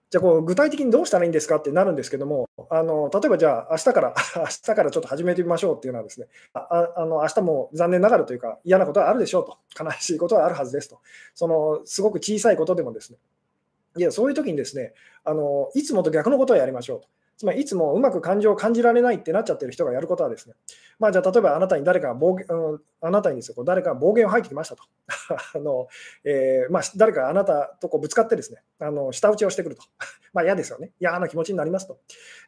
[0.10, 11.00] じゃあこう具体的にどうしたらいいんですかってなるんですけども、あの例えばじゃあ明日から 明日からちょっと始めてみましょうっていうのはですね、ああの明日も残念ながらというか嫌なことはあるでしょうと、悲しいことはあるはずですと、
[11.36, 13.20] そのすごく小さいことでもですね、
[13.98, 14.94] いやそういう時にですね
[15.24, 17.08] あの、いつもと逆のことをやりましょうと。
[17.40, 20.56] つまりいつもうまく感情を感じられないってなっちゃってる人がやることはですね、
[21.00, 24.84] まあ、じゃあ例えばあなたに誰か暴言、うん、あなたにですよ誰か暴言を吐いてきましたと。
[25.56, 25.88] あの
[26.26, 29.84] えー、まあ、誰かあなたとこうぶつかってですね、あの舌打ちをしてくると。
[30.34, 30.92] まあ嫌ですよね。
[31.00, 32.00] 嫌な気持ちになりますと。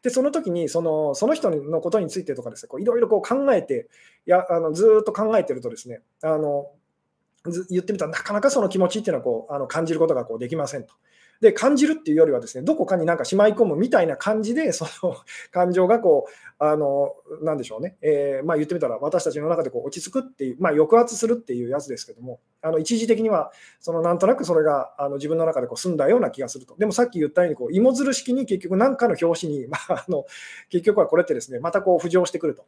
[0.02, 3.88] で、その時にそのその人のことについてとかですね、いろいろ考えて、
[4.26, 6.70] やあのずっと考えてるとですね、あの
[7.70, 10.92] 言ってみたらなかなかその気持ちっていうのはこうあの感じることがこうできませんと。
[11.42, 15.16] で感じるっていうよりはですねどこかになんかしまい込むみたいな感じでその
[15.50, 23.50] 感情がこうあのなでしょうね、えー、まあ、言ってみたら私たちの中でこう落ち着くっていう、まあ、抑圧するっていうやつですけどもあの一時的には
[23.80, 30.24] そのなんとなくそれがあの自分の中でこう済んだような気がするとでもさっき言ったようにこう芋づる式に結局何かの表紙に、まあ、あの
[30.70, 32.64] 結局はこれってですねまたこう浮上してくると。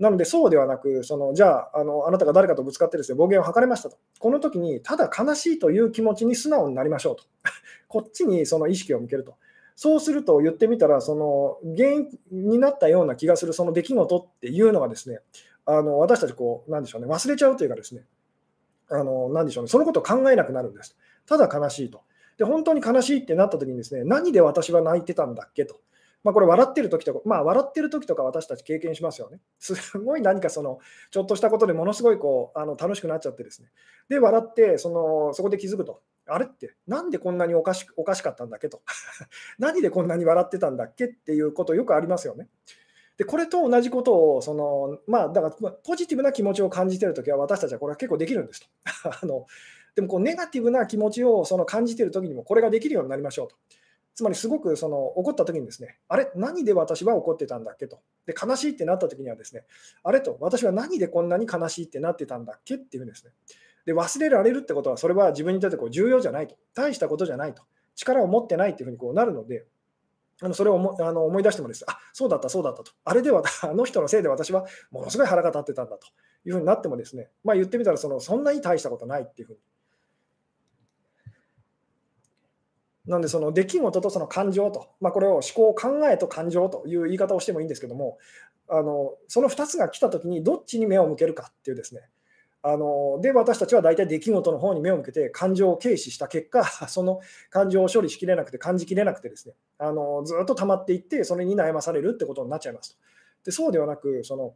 [0.00, 3.98] なので、そうではなく、そのじゃああの、あなたが誰かとぶつかってですね暴言を吐かれましたと。
[4.18, 7.24] この時に、ただ悲しいという気持ちに素直になりましょうと。
[7.86, 9.34] こっちにその意識を向けると。
[9.76, 15.20] そうすると言ってみたら、その原因になったような気がするその出来事っていうのがですね、
[15.66, 18.04] あの私たちこう、なんでしょうね、忘れちゃうというかですね、
[18.88, 20.96] あのなでしょうね、そのことを考えなくなるんです。
[21.26, 22.02] ただ悲しいと。
[22.38, 25.80] で、本当に悲しいってなった時にですね、何で私は泣いてたんだっけと。
[26.22, 29.40] まあ、これ笑ってる時とか、まあ、笑ってる時とか私たち経験しますよね。
[29.58, 30.78] すごい何かその、
[31.10, 33.70] ちょっとしたことでものすごいこうあの楽しくなっちゃってですね。
[34.08, 36.02] で、笑ってその、そこで気づくと。
[36.26, 38.82] あれって、なんでこんなにおかしおかしかったんだっけと。
[39.58, 42.48] 何でこんなに笑ってたんだっけっていうことよくありますよね。
[43.16, 48.66] で、これと同じことを、その、まあ、だから、ポジティブな気持ちを感じてるときは、私たちはこれは結構できるんですと。
[49.22, 49.44] あの
[49.94, 53.56] でもこう、ネガティブな気持ちをその感じてるときにも、これができるようになりましょうと。
[54.20, 58.00] つまりすごくその怒った時にですね、あれ、何で私は怒ってたんだっけと。
[58.26, 59.64] で、悲しいってなった時にはですね、
[60.04, 62.74] あれと、私は何でこんなに悲しいってなってたんだっけ？
[62.74, 63.32] っていうんですね。
[63.86, 66.54] で、忘れられるってことは、それは自分にとってこう重要じゃないと。
[66.74, 67.62] 大したことじゃないと。
[67.94, 69.64] 力を持ってないっていうふうにこうなるので、
[70.42, 72.92] あのそれを思あの思い出してもです、あそうだった、そうだったと。
[73.06, 76.06] あれで、 あの人のせいで私はものすごい腹が立ってたんだと
[76.44, 79.58] いうふうになってもですね、まあ、言ってみたらその、そんなに大したことないっていうふうに
[83.06, 88.18] なんで、その出来事とその感情と、まあ、これを思考、考えと感情という言い方をしてもいいんですけども、
[88.68, 92.02] あのその2つが来たときにどっちに目を向けるかっていうですね、
[92.62, 102.98] あので、私たちは大体出来事の方に目を向けて感情を軽視した結果、 その感情を処理しきれなくて、感じきれなくてですね、あのずっと溜まっていって、それに悩まされるってことになっちゃいますと。
[103.46, 104.54] でそうではなく、その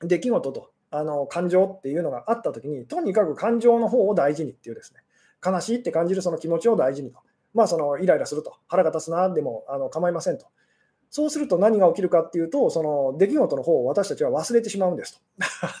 [0.00, 5.00] 出来事とあの感情っていうのがあったときに、とにかく感情の方を大事にっていうですね、
[5.44, 7.18] 悲しいって感じるその気持ちを大事にと。
[7.56, 10.46] まあ、そのイライラすると、腹が立つなでもあの構いませんと。
[11.08, 15.18] そうすると何が起きるかっていうと、その出来事の方を私たちは忘れてしまうんです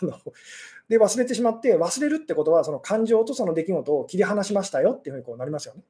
[0.88, 5.82] で、忘れてしまって、忘れるってことは、その感情とその出来事を切り離しましたよっていうふうにこうなりますよね。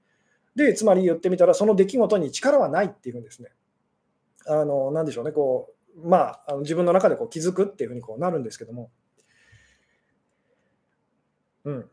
[0.57, 3.53] で、つまり言ってみたら、その出来事に力はないっていうふうにですね、
[4.46, 8.90] あの、なんでしょうね、こう、まあ、あの自分の中でこう気づくっていうふうにこうなるんですけども、
[11.64, 11.90] うん。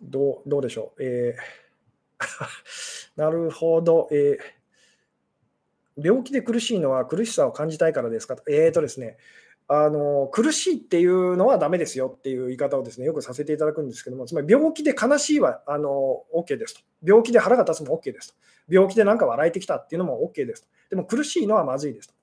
[0.00, 1.02] どうどうでしょう。
[1.02, 4.08] えー、 なるほど。
[4.12, 8.36] えー、病気で苦しいのは苦しさを感じたいからですか？
[8.48, 9.18] えーとですね、
[9.68, 16.80] あの苦しいっていうのはダメですよっていう言い方をですねよくさせていただくんですけども、つまり病気で悲しいはあの OK ですと。
[17.04, 18.34] 病気で腹が立つも OK ですと。
[18.68, 20.68] 病気でなんか笑えてきたっていうのも OK ですと。
[20.90, 22.14] でも苦しいのはまずいですと。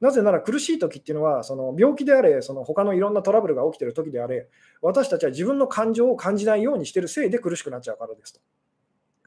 [0.00, 4.48] なぜなら苦しい時っていうのは、その病気であれ、その他のいろんなトラブルが起きてる時であれ、
[4.82, 8.40] 私たちは自分の感情を感じないようにしてるせいで苦しくなっちゃうからですと。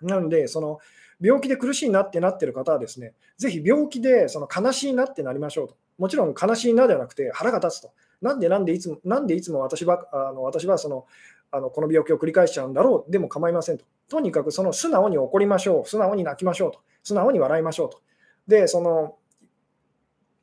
[0.01, 0.79] なので、その
[1.21, 5.77] 病気で苦しいなってなってる方はですね、ぜひ病気でその悲しいなってなりましょうと。
[5.97, 7.91] もちろん悲しいなではなくて腹が立つと。
[8.21, 11.05] なんでなんでいつもなんでいつも私はあの私はその
[11.51, 13.85] あのこの病気を繰り返しちゃうんだろうでも構いませんと。
[14.09, 18.01] とにかくその素直に怒りましょう、素直に泣きましょうと、素直に笑いましょうと。
[18.47, 19.15] で、その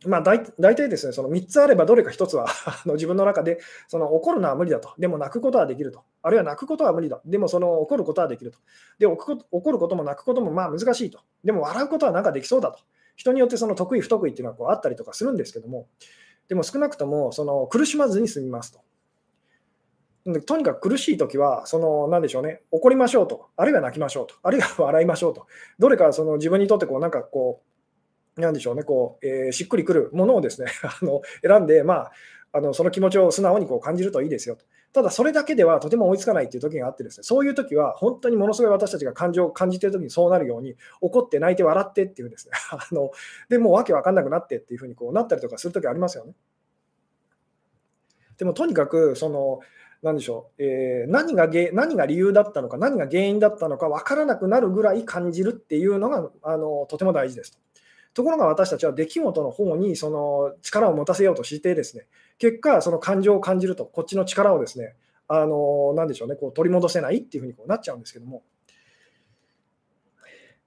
[0.06, 2.46] まあ大、大体ですね、その3つあればどれか1つは
[2.94, 4.90] 自分の中でその怒るのは無理だと。
[4.98, 6.02] でも泣くことはできると。
[6.22, 7.20] あるいは泣くことは無理だ。
[7.24, 8.58] でもその怒ることはできると。
[8.98, 9.34] で、怒
[9.72, 11.20] ることも泣くこともまあ難しいと。
[11.44, 12.78] でも笑うことはなんかできそうだと。
[13.16, 15.88] 人によってその得意不得意っていうのはこうあったりとかするんですけども、
[16.48, 18.80] でも少なくともその苦しまずに済みますと。
[20.44, 25.46] とにかく苦しいときは、その、なんでしょうね、怒りましょうと、あるいは泣きましょうと、あるいは笑いましょうと、
[25.78, 27.75] どれかその自分にとってこう、なんかこう、
[28.36, 32.12] なんでしょうね、こう、えー、しっくりくるものをですね、 あの選んで、まあ、
[32.52, 34.64] あのその気持ちを素直にこう感じるといいですよと。
[34.92, 43.10] ただ、それだけではとても追いつかないっていう時があってですね、そういう時は本当にものすごい私たちが感情を感じてる時にそうなるように、怒って泣いて笑ってっていうですね、 あの
[43.48, 46.34] でもうわけわかんなくなってっていうふうにこうなったりとかする時ありますよね。
[48.38, 49.60] でもとにかく、その、
[50.02, 57.58] なんでしょう、えー、何が何が理由だったのか、何が原因だったのか分からなくなるぐらい感じるっていうのがあのとても大事ですと。
[58.16, 62.06] ところが私たちは出来事の方にその力を持たせようとしてですね、
[62.38, 64.94] 結果、その感情を感じると、こっちの力をですね、
[65.28, 68.42] あのなんでしょうね、こう取り戻せないっていうふうにこうなっちゃうんですけども。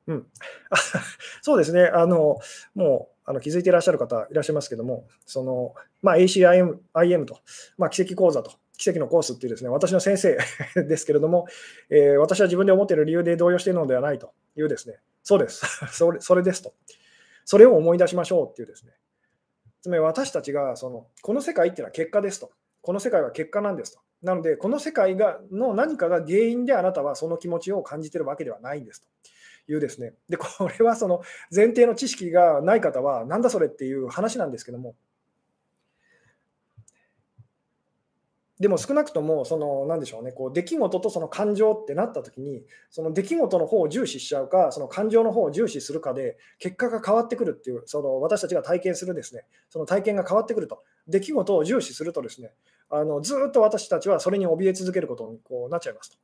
[0.06, 0.28] うん、
[1.42, 2.38] そうですね、あの
[2.76, 7.40] もうあの気づいていらっしゃる方いらっしゃいますけども、そのまあ、ACIM IM と、
[7.80, 10.38] まあ、奇跡講座と、奇跡のコースっていうですね、私の先生
[10.86, 11.48] ですけれども、
[11.90, 16.76] えー、私は自分で思っている理由で動揺しているのではないというですね、そうです、 それそれですと。
[17.50, 18.92] それを思い出しましょうっていうですね。
[19.82, 22.52] つまり私たちがそのこの世界っていうのは結果ですと。
[22.84, 24.00] この世界は結果なんですと。
[24.22, 30.14] なので、この世界がの何かが原因であなたはその気持ちを感じてるわけではないんですというですね。
[30.30, 30.46] で、こ
[30.78, 34.94] れはその前提の知識がない方は、なんだそれっていう話なんですけども、
[38.60, 50.84] でも少なくとも、その、なんでしょうね、こう、出来事とその感情ってなったときに、その出来事の方を重視しちゃうか、その感情の方を重視するかで、結果が変わってくるっていう、その私たちが体験するですね、その体験が変わってくると。
[51.08, 52.52] 出来事を重視するとですね、
[52.90, 56.18] あのずっと私たちはそれに怯え続けることにこうなっちゃいますと。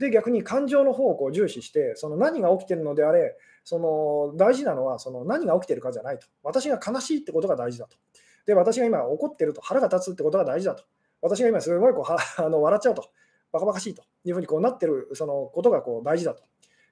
[0.00, 6.26] で、逆に感情の方をこう重視して、その何が起きてるのであれ、その大事なのはその何が起きてるかじゃないと。
[6.42, 7.96] 私が悲しいってことが大事だと。
[8.44, 10.84] で、私が今怒ってると、腹が立つってことが大事だと。
[11.22, 13.10] 私が今すごいこうあの笑っちゃうと、
[13.52, 16.42] バカバカしいというふうにこうなってるそのことがこう大事だと。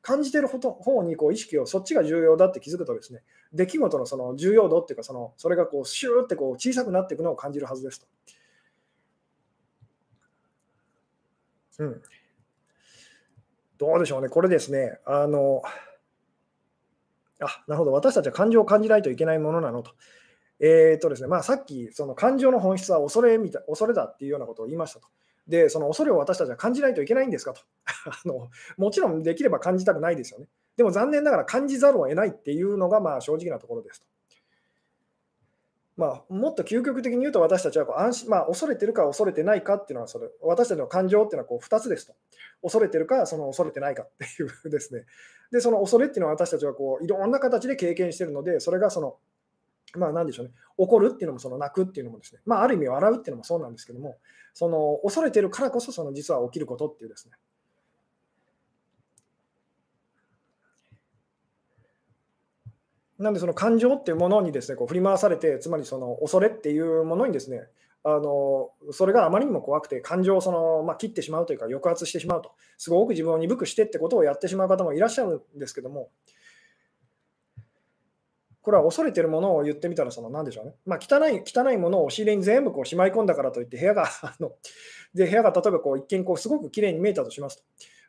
[0.04, 0.58] 感じてる方
[1.02, 3.22] にこう意識をそっちが重要だって気づくとですね、
[3.54, 8.06] 出来事のその重要度っていうか、そのそれがこうシューってこう小さくなっていくのを感じるはずですと。
[11.78, 12.02] うん。
[13.78, 15.62] どうでしょうね、これですね、あの、
[17.40, 19.92] あ、なるほど、私たちは感情を感じないといけないものなのと。
[20.60, 25.08] えーとですねまあ、さっき、その感情の本質は恐れみた恐れだっていうようなことを言いましたと。
[25.48, 27.60] で、その恐れを私たちは感じないといけないんですかと
[28.06, 28.48] あの。
[28.76, 30.48] もちろんできれば感じたくないですよね。
[30.76, 34.06] でも残念ながら感じざるを得ないっていうのがまあ正直なところですと。
[35.96, 42.14] まあ、もっと究極的に言うと私たちはこう安心、まあ、恐れてるか恐れてないかっていうのはそれ私たちの感情っていうのはこう2つですと。
[42.62, 45.04] 恐れてるかその恐れてないかっていうですね。
[45.52, 49.18] で、その恐れっていうのは私たちはこういろんな形で経験してるので、それがその
[49.98, 54.16] まあ、なんでしょうね、怒るっていうのも、その泣くっていうのもですね、まあ、ある意味笑うっていうのもそうなんですけども、
[54.52, 57.34] その恐れてるからこそ、その実は起きることっていうですね。
[63.18, 67.68] なんで、その感情っていうものにですね、こう振り回されて、つまりその恐れっていうものにですね、
[68.06, 76.10] あのそれがあまりにも怖くて、感情をその、まあ、切ってしまうというか、抑圧してしまうと、すごく自分を鈍くしてってことをやってしまう方もいらっしゃるんですけども、
[78.64, 84.52] これは恐れてるものを言ってみたら、その何でしょうね、まあ、汚い汚いものを押し入れに全部こうしまい込んだからといって、部屋が あの
[85.12, 87.62] で部屋が例えばこう一見こうすごく綺麗に見えたとしますと。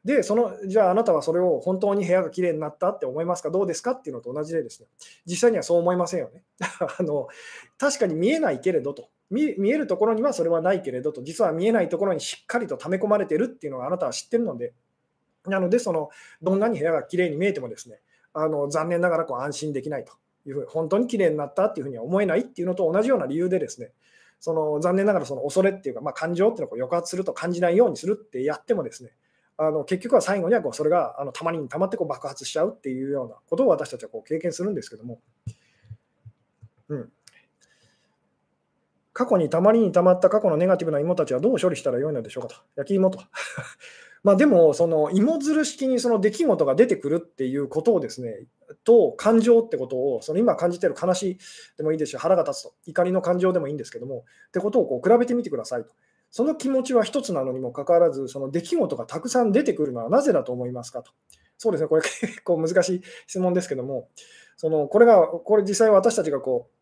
[0.05, 4.87] で、そのじゃああなたはそれを本当に部屋が綺麗になったって思いますか、どうですかっていうのと同じでですね、
[5.25, 6.41] 実際にはそう思いませんよね。
[6.99, 7.27] あの
[7.77, 9.09] 確かに見えないけれどと。
[9.29, 14.73] 見、見えるところにはそれはないけれどと、実は見えないところにしっかりと溜め込まれてるっていうのがあなたは知ってるので、
[15.47, 16.09] なので、その
[16.41, 17.99] どんなに部屋が綺麗に見えてもですね、
[18.33, 20.13] あの残念ながらこう安心できないと。
[20.49, 23.91] いうふうに、本当に綺麗になったっていうふうには思えないっていうのと同じような理由でですね、
[24.39, 29.11] その残念ながらその恐れっていうか、まあ、感情っていうのを抑圧すると感じないようにするってやってもですね、
[29.57, 35.19] あの結局は最後にはこうそれがあのたまにたまってこう爆発しちゃうっていうようなことを私たちはこう経験するんですけども、
[36.89, 37.11] うん、
[39.13, 42.55] 過去にたまりにたまった過去のネガティブな芋たちはどう処理したらよいのでしょうかと。
[42.75, 43.19] 焼き芋と。
[44.25, 48.47] まあでも、その芋づる式にその出来事が出てくるっていうことをですね、
[48.83, 51.37] と感情ってことを、その今感じてる悲しい
[51.77, 55.91] でもいいですし、腹が立つと、怒りの感情でもいいんですけども、ってことをこう比べてみてくださいと。
[56.31, 61.11] その気持ちは一つなのにもかかわらず、その出来事がたくさん出てくるのはなぜだと思いますかと。
[61.59, 64.09] そうですね、これ結構難しい質問ですけども、
[64.57, 66.74] そのこれが、これ実際私たちがこう、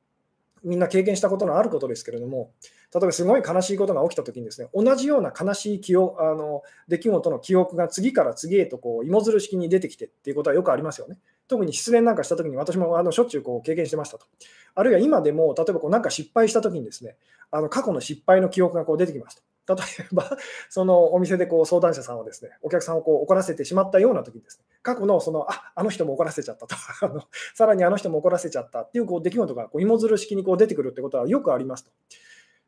[0.63, 2.51] みんな経験したことのあることですけれども、
[2.93, 11.17] 例えばすごい悲しいことが起きたときにですね、同じような悲しい記憶あの出来事の記憶が次から次へとこう芋づる式に出てきてっていうことはよくありますよね。
[11.47, 14.25] 特に失恋なんかしたときに私もあのしょっちゅうこう経験してましたと。
[14.75, 17.17] あるいは今でも、例えばこうなんか失敗したときにですね、
[17.51, 19.43] あの過去の失敗の記憶がこう出てきますと。
[19.67, 20.37] 例えば、
[20.69, 27.23] そのお店でこう相談者さんをですね、お客さんをこう怒らせてしまったような時にですね、過去のその、ああの人も怒らせちゃったと、 あの
[27.55, 31.91] さらにあの人も怒らせちゃったっていうこう出来事がこう芋づる式にこう出てくるってことはよくありますと。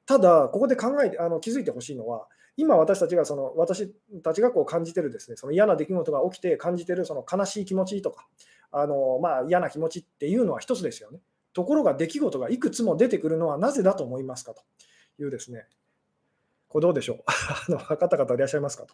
[0.05, 2.27] ただ、ここで考えて、あの気づいてほしいのは、
[2.57, 3.93] 今私たちがその私
[4.23, 8.27] たちがこう感じてるですね、その嫌な出来事が起きて感じてるその悲しい気持ちとか、
[8.71, 11.19] あのまあ、嫌な気持ちっていうのは一つですよね。
[11.53, 14.63] ところが出来事がいくつも出てくるのはなぜだと思いますかと
[15.21, 15.65] いうですね、
[16.75, 17.23] これどうでしょう？
[17.69, 18.93] あの分かった方いらっしゃいますかと。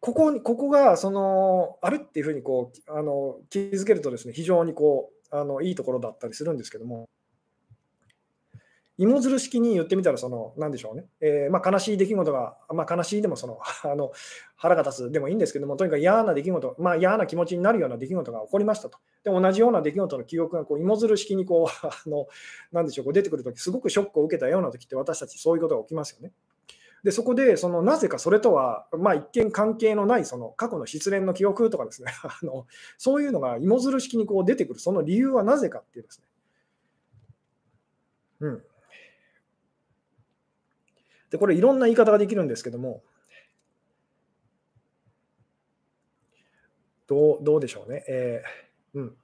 [0.00, 7.08] ここにここがそのあるっていうふうにこうあの気づけるとですね非常にこうあのいいところだったりするんですけども
[8.98, 14.10] 芋づる式に言ってみたら、その、なんでしょうね、えー、まあ、悲しい出来事が、まあ、悲しいでもその あの
[14.56, 18.98] 腹が立つでもいいんですけども、とにかく嫌な出来事、まあ、嫌な気持ちになるような出来事が起こりましたと。
[19.22, 22.26] で、同じような出来事の記憶がこう芋づる式にこう あの、
[22.72, 26.32] なんでしょう、こう出てくるとき、すごくショックを受けたようなときって、私たちそういうことが起きますよね。
[27.04, 36.24] でそこでそのなぜかそれとは、まあ、一見関係のないその過去の失恋の記憶とかですね あのそういうのが芋づる式にこう出てくるその理由はなぜかっていうですね、
[38.40, 38.64] うん、
[41.30, 43.02] で、これいろんな言い方ができるんですけども、
[47.06, 48.04] どうどうでしょうね。
[48.08, 49.16] えー、うん。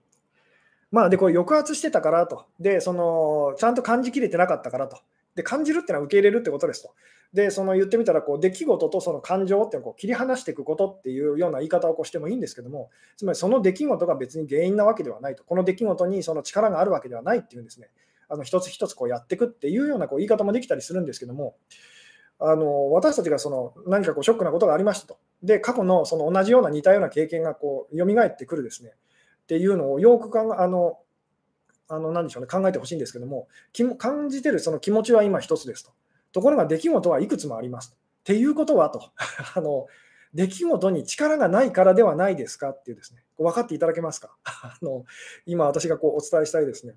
[0.91, 2.47] まあ、で、これ抑圧してたからと。
[2.61, 5.01] で、その、ちゃんと感じきれてなかったからと。
[5.35, 6.95] で、感じるっていうのは受け入れるってことですと。
[7.35, 15.43] で、その言ってみたら、こう、出来事とその感情ってのをこう切り離していくことっていうような言い方をこうしてもいいんですけども、つまりその出来事が別に原因なわけではないと。
[15.43, 17.91] この出来事にその力があるわけではないっていうんですね。
[18.29, 21.57] あの一つ一つこうやっていくっていうようなこう言い方もできたりするんですけども、
[22.39, 25.19] あの私たちがその何かこうショックなことがありましたと。
[25.43, 28.91] で、過去のその同じような似たような経験がこう蘇ってくるですね。
[29.45, 30.43] っていうのをよく考、
[32.69, 33.49] えてほしいんですけども、
[33.99, 35.93] 感じてるその気持ちは今一つですと。
[36.33, 37.95] ところが出来事はいくつもあります。
[37.95, 39.11] っていうことはと
[39.55, 39.87] あの、
[40.33, 42.71] 出来事に力がないからではないですか？
[42.71, 44.35] っていうですね、分かっていただけますか？
[44.45, 45.05] あの
[45.47, 46.97] 今私がこうお伝えしたいですね。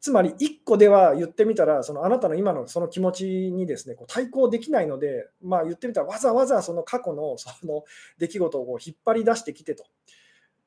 [0.00, 7.84] つまり1個では言ってみたら、そのあなたの今のその気持ちにですねこう対抗できないので、まあ、言ってみたらわざわざその過去のその
[8.18, 9.84] 出来事をこう引っ張り出してきてと。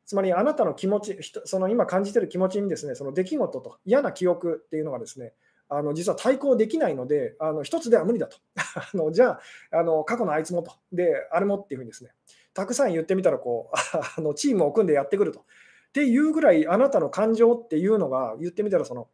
[0.05, 5.33] つまりあなたの気持ち、その今感じている気持ちにですねその出来事と嫌な記憶っていうのがですね
[5.69, 8.37] あの実は対抗できないので、あの一つでは無理だと。
[8.57, 9.39] あのじゃ
[9.71, 12.11] ああの、過去のあいつもと、で、あれもっていうふうにですね、
[12.55, 13.77] たくさん言ってみたらこう
[14.17, 15.41] あの、チームを組んでやってくると。
[15.41, 19.07] っていうぐらい、あなたの感情っていうのが、言ってみたらその、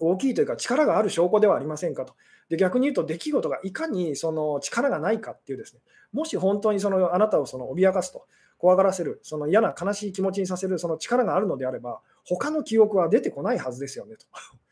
[0.00, 2.14] 大きいというか力がある証拠ではありませんかと。
[2.48, 5.80] で逆に言うと出来事がいかにその力がないかっていうですね、
[6.12, 8.26] もし本当にそのあなたをその脅かすと、
[8.58, 14.26] 怖がらせる、その嫌な悲しい気持ちにさせるその力があるのであれば、他の記憶は出てこないはずですよねと。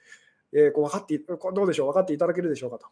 [0.54, 2.86] え、こう分かってどうでしょう、分かっていただけるでしょうかと。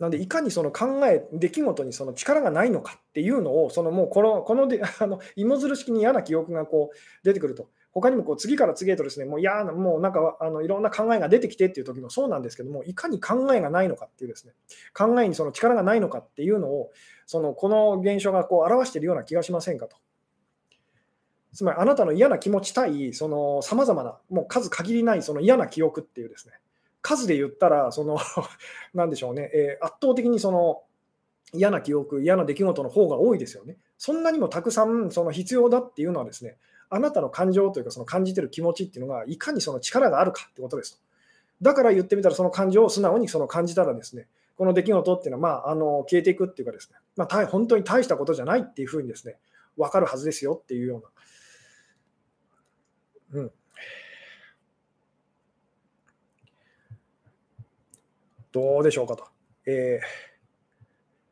[0.00, 14.54] なので、いかにその考え、出来事にその力がないのかっていうのを、そのもうこの、こので あの芋づる式に嫌な記憶がこう出てくると、他にもこう次から次へとですね、もう嫌な、もうなんかあのいろんな考えが出てきてっていう時もそうなんですけども、いかに考えがないのかっていうですね、
[14.94, 16.90] 考えにその力がないのかっていうのを、
[17.26, 19.98] そのこの現象がこう表しているような気がしませんかと。
[21.52, 26.54] つまりあなたの嫌な気持ち対さまざまな、もう数限りないその嫌な記憶っていうですね、
[27.02, 28.18] 数で言ったら、その
[28.94, 30.82] なんでしょうね、えー、圧倒的にその
[31.52, 33.76] 嫌な記憶、嫌な出来事の方が多いですよね。
[33.98, 36.56] そんなにもたくさんその必要だっていうのはですね、
[36.88, 41.00] あなたの感情というか、その感じてる気持ちっていうのが、いかにその力があるかってことですと。
[41.62, 44.26] だから言ってみたら、その感情を素直にその感じたらですね、
[44.56, 49.36] この出来事っていうのは、まあ、あの消えていくっていうかですね、まあ、本当に大したことじゃないっていうふうにですね、
[49.76, 51.02] 分かるはずですよっていうよ
[53.32, 53.42] うな。
[53.42, 53.52] うん。
[58.52, 59.24] どうでしょうかと。
[59.66, 60.30] えー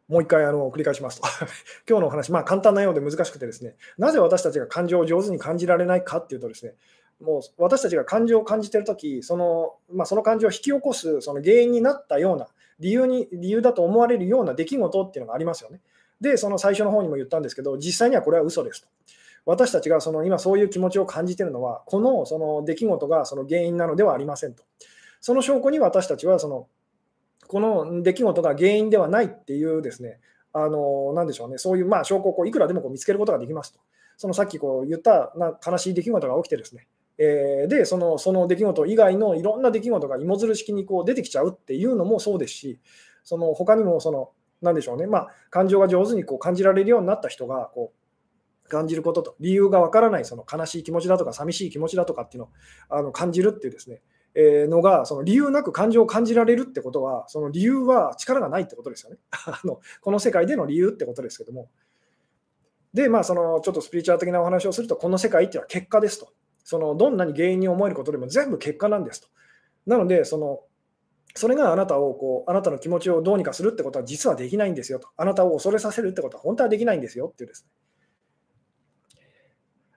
[0.09, 1.29] もう一回あの繰り返しますと。
[1.87, 6.75] 今日のお話、まあ、簡単なようで難しくてですね、なぜ私たちが感情を上手に感じられないかっていうとですね、
[7.21, 12.49] もう私たちが感情を感じているとき、その,、まあ、その感情を引き起こすその原因になったような
[12.79, 15.83] 理由に、理由だと思われるような出来事っていうのがありますよね。
[16.23, 18.89] で、その最初の方にも言ったんですけど、実際にはこれは嘘ですと。
[19.45, 24.63] 私たちがその今そういう気持ちを感じているのは、このその出来事がその原因なのではありませんと。
[25.21, 26.67] その証拠に私たちはその
[27.49, 30.21] この出来事が原因ではないっていうですね、
[30.53, 33.81] あのなでしょうね、そういうまあ証拠をこういくらでもこう見つけることができますと。
[34.17, 36.89] そのさっきこう言ったな悲しい出来事が起きてですね、
[37.19, 42.81] えー、でその、その出来事以外のいろんな出来事が芋づる式にこう出てきちゃうっていうのもそうですし、
[43.25, 44.31] その他にもその、
[44.63, 47.93] なんでしょうね、まあ、感情が上手にこう感じられるようになった人がこ
[48.67, 52.51] う感じることと、理由がわからないその悲しい気持ちだとか、寂しい気持ちだとかっていうのを
[52.89, 54.01] あの感じるっていうですね、
[54.69, 59.19] のがその理由なく感情を感じられるってことは、その理由は力がないってことですよね。
[59.31, 61.69] あのこの世界での理由ってことですけども。
[62.95, 66.33] で、まあ、そのちょっとスピリチュアル的なお話をすると、この世界っていうのは結果ですと。
[66.65, 69.29] そのどんなに原因に思えることでも全部結果なんですと。
[69.87, 70.61] なので、その
[71.35, 75.09] それがあなたをこう、あなたの気持ちをどうにかするってことは実はできないんですよと。
[75.17, 77.71] あなたを恐れさせるってことは本当はできないんですよっていうですね。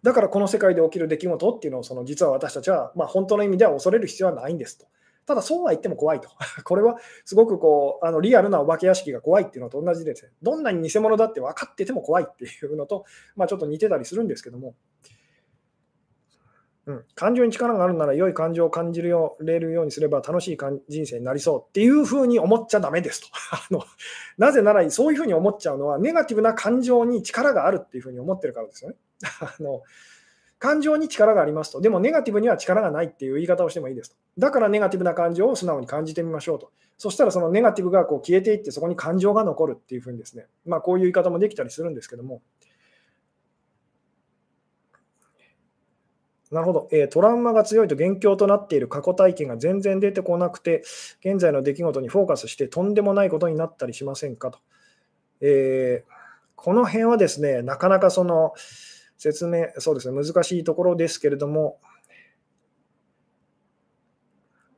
[0.04, 4.88] だからこの世界で起きる出来事っていうのをその実は私たちは、まあ、本当の意味では恐れる必要はないんですと。
[5.26, 6.30] ただそうは言っても怖いと。
[6.66, 10.32] これはすごくこうあのリアルなお化け屋敷が怖いっていうのと同じですね。
[10.42, 14.74] どんなに偽物だって分かってても怖いっていうのと、まあ、ちょっと似てたりするんですけども、
[16.88, 20.58] うん、感情に力があるなら良い感情を感じれるようにすれば楽しい
[20.90, 23.84] 人生になりそうっていうふうに思っちゃだめですと あの。
[24.38, 28.98] なぜならそういうふうに思っちゃうのはネガティブな感情に力があるっていうふうに思ってるからですよね。
[29.42, 29.82] あの
[30.60, 31.82] 感情に力がありますと。
[31.82, 34.18] でもネガティブには力がないっていう言い方をしてもいいですと。
[34.38, 36.72] だからネガティブな感情を素直に感じてみましょうと。
[36.98, 42.44] そしたらそのネガティブがこう消えていってそこに感情が残るっていうふうにですね、まあこういう言い方もできたりするんですけども。
[46.52, 50.84] なるほど、えー、トラウマが強いと元凶となっている過去体験が全然出てこなくて、
[51.22, 54.60] 現在の出来事にフォーカスしてとんでもないことになったりしませんかと。
[55.40, 56.12] えー、
[56.56, 58.54] この辺はですね、なかなかその、
[59.22, 61.80] 説明、そうですね、難しいところですけれども、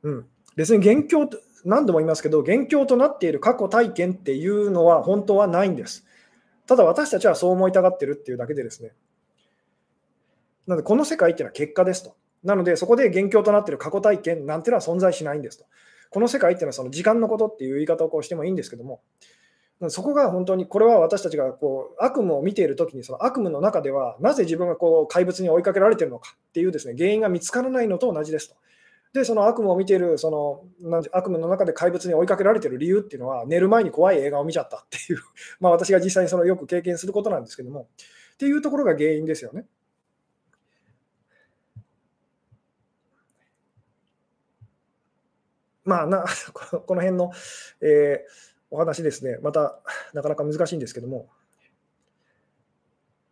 [0.02, 1.30] うん、別に元凶、
[1.64, 6.04] 何度も言いますけど、元凶となっている過去体験っていうのは本当はないんです。
[6.66, 8.92] ただ私たちはそう思いたがってるっていうだけでですね。
[10.66, 12.14] なので、この世界っていうのは結果ですと。
[12.42, 15.64] なので、そこで元凶となっている過去体験なんていうのは存在しないんですと。
[16.10, 19.00] この世界っていうのはその時間のことっていう言い方をこうしてもいいんですけども、
[19.88, 28.56] そこが本当に、これは私たちがこう悪夢を見ているときに、その悪夢の中では、なぜ自分がこう怪物に追いかけられているのかっていうですね原因が見つからないのと同じですと。
[29.12, 30.64] で、その悪夢を見ている、その
[31.12, 35.20] 悪夢の中で怪物に追いかけられている理由っていうのは、寝る前に怖い映画を見ちゃったっていう、
[35.60, 37.88] まあ私が実際にそのよく経験することなんですけども、
[38.34, 39.66] っていうところが原因ですよね。
[45.84, 47.30] まあな、 この辺の、
[47.80, 49.78] えーお話ですね、また
[50.12, 51.28] なかなか難しいんですけども、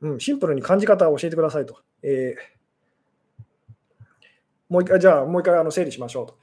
[0.01, 1.79] うん、シンプルに感じ方を教えてくださいと。
[2.03, 3.43] えー、
[4.69, 6.39] もう一回、じゃあもう一回あの整理しましょうと。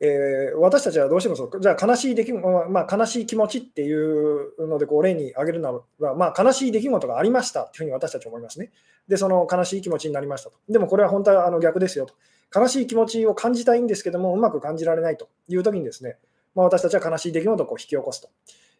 [0.00, 8.70] えー、私たちはどうしてもそう、じゃあ悲しい出来、まあ、悲しい気持ちっていうのでこう例に挙げるならば、まあ、悲しい出来事がありましたというふうに私たちは思いますね。
[9.08, 10.56] で、その悲しい気持ちになりましたと。
[10.68, 12.14] でもこれは本当はあの逆ですよと。
[12.54, 16.18] 悲しい気持ちを感じたいんですけども、うまく感じられないというときにですね、
[16.54, 18.28] まあ、私たちは悲しい出来事をこう引き起こすと。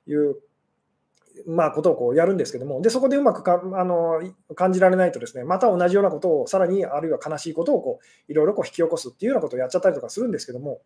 [0.07, 0.37] いう、
[1.47, 4.23] まあ、ことをこうやるんですけども、でそこでうまくかあの
[4.55, 7.99] 感じられないとですね、また同じようなことをさらに、あるいは悲しいことをこ
[8.29, 10.81] ういろいろこう引き起こすっていうようなことをやっちゃったりとかするんですけども、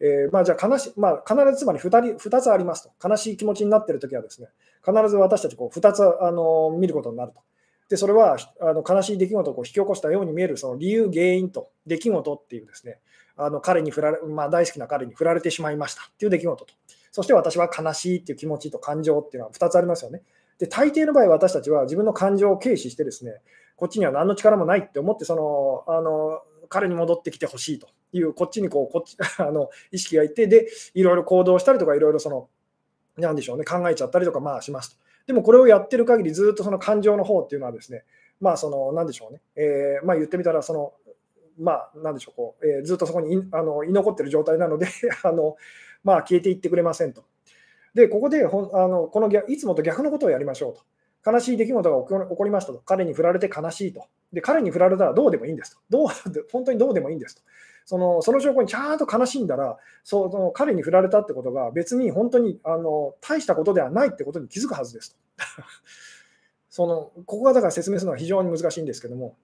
[0.00, 4.48] えー、まあ、じゃあ悲し、まあ、必ずつまり 2, 人2つありますと、悲しい気持ちになっているときはですね、
[4.84, 7.40] 必ず私たちこう2つあの見ることになると。
[7.88, 12.98] で、それはあの悲しい出来事をこう引き起こしたように見えるその理由、原因と出来事っていうですね、
[13.36, 16.74] あの彼に振られ、まあ、大好きな彼に振られてしまいましたっていう出来事と、
[17.12, 20.22] そして私は悲しいっていう気持ちと感情っていうのは2つありますよね。
[20.58, 23.40] で、大抵の場合、私たちは自分の感情を軽視してですね、
[23.76, 32.48] こっちには何の力もないって思って、その、あの、彼に戻ってきてほしいという、こっちにこう、こっち、 あの、意識がいて、で、いろいろ行動したりとか、いろいろその、
[33.16, 34.96] なんでしょうね、考えちゃったりとか、まあしますと。
[35.26, 38.04] でもこれをやってる限り、ずっとその感情の方っていうのはですね、
[38.40, 40.94] まあその、なんでしょうね、えー、まあ言ってみたら、その、
[41.58, 44.86] まあ、なんでしょう、こうえー、ずっとそこにあの居残ってる状態なので
[45.22, 45.56] あの、
[46.04, 47.24] まあ、消えていってくれませんと。
[47.94, 50.82] で、ここでほあのこのいつもと逆のことをやりましょうと。
[51.28, 52.78] 悲しい出来事が起こりましたと。
[52.84, 54.06] 彼に振られて悲しいと。
[54.32, 55.78] で、彼に振られたらどうでもいいんですと。
[55.90, 56.08] どう
[56.52, 57.42] 本当にどうでもいいんですと。
[57.84, 65.16] そのその証拠にちゃんと悲しんだら、その彼に振られたってことが別に本当にあの大したことではないってことに気づくはずですと。
[66.68, 69.36] そのここがだから説明するのは非常に難しいんですけども、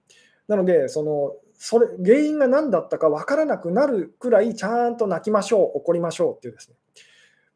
[0.47, 1.35] なので、その
[1.65, 6.75] それ原因が何だったか分からなくなるくらいちゃんと泣きましょう、怒りましょうっていうですね、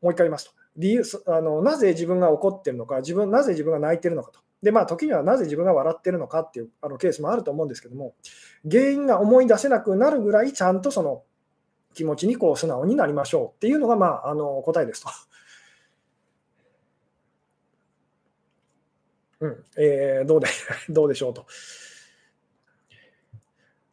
[0.01, 4.39] もう一回言いますと、理由あのなぜ自分が怒ってるのか、自分なぜ自分が泣いてるのかと。
[4.63, 8.15] で、まあ、時にはなぜ自分が笑ってるのかっていうあのケースもあると思うんですけども、
[8.63, 11.23] 原因が思い出せなくなるぐらい、ちゃんとその
[11.93, 15.09] 気持ちにこう素直になりましょうっていうのが、まあ、あの答えですと。
[19.45, 20.47] うんえー、どうで
[20.89, 21.45] どうでしょうと。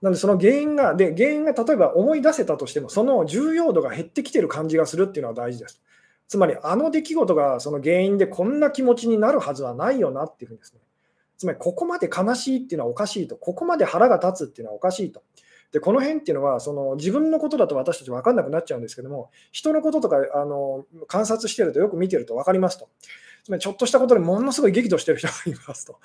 [0.04, 5.80] なので、その原因が、で、原因が例えば思い出せたとしても、その重要度が減ってきてる感じがするっていうのは大事です。
[6.28, 10.80] つまり、あの出来事がその原因でこんな気持ちになるはずはないよなっていうふうにですね。
[11.38, 13.36] つまり、ここまで悲しいっていうのはおかしいと。
[13.36, 15.22] ここまで腹が立つっていうのはおかしいと。
[15.72, 22.90] で、この辺っていうのは、その自分のことだと私たち分かんなくなっちゃうんですけども、人のこととかあの観察してるとよく見てると分かりますと。
[23.48, 25.98] まちょっとしたことでものすごい激怒してる人がいますと。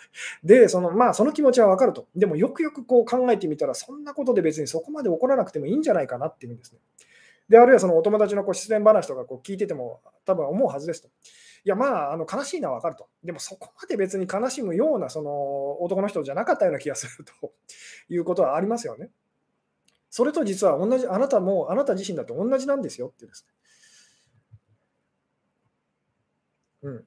[0.44, 2.08] で、そのまあ、その気持ちは分かると。
[2.16, 6.80] でも、よくよくこう考えてみたら、そんなことで別にそこまで起こらなくてもいいんじゃないかなっていうんですね。
[7.48, 11.08] で、あるいはそのお友達のこう失恋話とかこう聞いてても、多分思うはずですと。
[11.08, 11.12] い
[11.70, 13.08] や、まあ、あの悲しいのは分かると。
[13.24, 17.54] でも、そこまで別に悲しむようなその男の人じゃなかったような気がすると
[18.10, 19.10] いうことはありますよね。
[20.10, 23.54] それと実は同じ、あなたも、あなた自身だと同じなんですよっていうですね。
[26.84, 27.06] うん。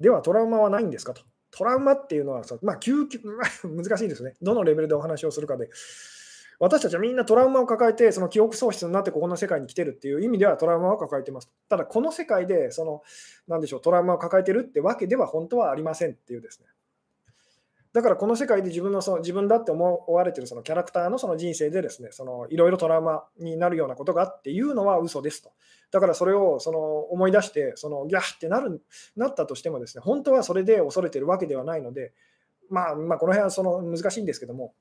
[0.00, 1.22] ではトラウマはないんですかと。
[1.50, 4.34] トラウマっていうのはさ、まあ、究極、難しいですね。
[4.42, 5.70] どのレベルでお話をするかで。
[6.58, 11.50] 私たちはみんなトラウマを抱えて、その記憶喪失になってここの世界に来てるっていう意味ではトラウマを抱えてます。
[11.68, 13.02] ただ、この世界で、その、
[13.46, 16.66] 何でしょう、トラウマを抱えてるってわけでは本当はありませんっていうですね。
[17.96, 22.10] だからこの世界で自分のその自分だって思われてるそのキャラクターのその人生でですね、
[22.50, 25.54] いろいろトラウマになるようなことがあっていうのは嘘ですと。
[25.90, 28.82] だからそれをその思い出して、そのギャーってなる
[29.16, 32.12] なったとしてもですね、本当はそれで恐れてるわけではないので、
[32.68, 34.74] まあ、まあ、この辺はその難しいんですけども、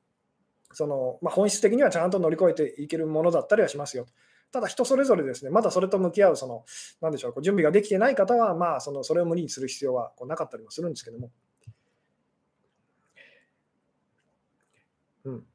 [0.74, 4.08] そのまあ、本質的にはちゃんと乗り越えていけるものだったりはしますよ。
[4.52, 6.66] ただ人それぞれですね、まだそれと向き合う、その、
[7.00, 11.32] なんでしょう、準備ができてない方は、まあ、そのそれを無理にする必要はこうなかったりもするんですけども。
[15.26, 15.46] うん。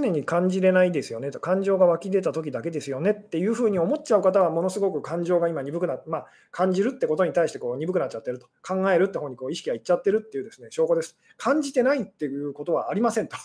[0.00, 11.18] 常に感じれないですよねと、感情が湧き出た時だけですよねっていうふうに思っちゃう方は、ものすごく感情が今鈍くなってまあ、感じるってことに対してこう鈍くなっちゃってると、考えるって方にこう意識がいっちゃってるっていうですね証拠です。
[11.36, 13.36] 感じてないっていうことはありませんと。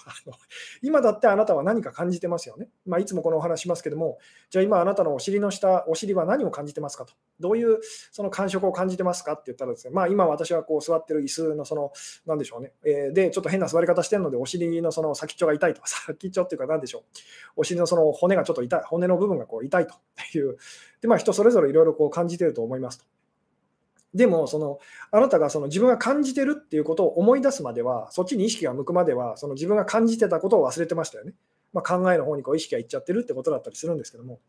[0.82, 2.70] 今だってあなたは何か感じてますよね。
[2.86, 4.18] まあ、いつもこのお話しますけども、
[4.50, 7.14] じゃあ今あなたのお尻の下、お尻は何を感じてますかと。
[7.44, 7.80] どういう
[8.12, 11.92] その感触を感じてますかって言ったらですね、まあ、今私はこう座ってる椅子のその、
[12.26, 17.04] なんでしょうね、えー、で、ちょっと変な座り方してるので、お尻のその先っちょが痛いとか、 先っちょっていうか、なんでしょう、
[17.58, 19.94] お尻のその骨がちょっと痛い、骨の部分がこう痛いと
[20.38, 20.58] いう、
[21.02, 23.06] でまあ、人それぞれいろいろこう感じてると思いますと。
[24.14, 24.80] でもその、
[25.12, 31.34] あなたがその自分が感じてるっていうことを思い出すまでは、そっちに意識が向くまでは、その自分が感じてたことを忘れてましたよね。
[31.74, 34.40] まあ、考えの方にこう意識がいっちゃってるってことだったりするんですけども。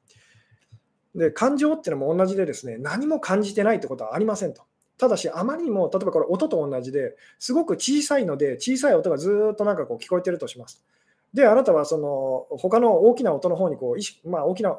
[1.15, 4.63] で感情っていうのも同じでですね、何も感じてないってことはありませんと。
[4.99, 10.85] ただし、あまりにも、例えばこれ音と同じで、すごく小さいので、小さい音がずっとなんかこう聞こえてるとします。
[11.33, 14.79] で、あなたはその他の大きな音の方にこう意識、まあ、大きな、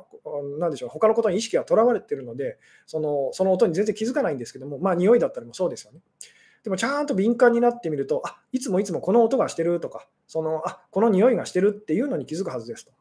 [0.58, 6.00] なんでしょう、他のことに意識がとらわれてるので、そのその音に全然気づかないんですけども、まあ、匂いだったりもそうですよね。
[6.64, 12.94] でもちゃんと敏感になってみると、あいつもいつもこの音がしてるとか、そのあこの匂いがしてるっていうのに気づくはずですと。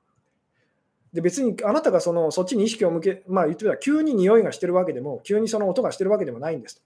[1.14, 6.82] で別にあなたがそのそっちに意識を向け、まあ言ってみたら急に匂いがしてるわけでも、急にその音がしてるわけでもないんですと。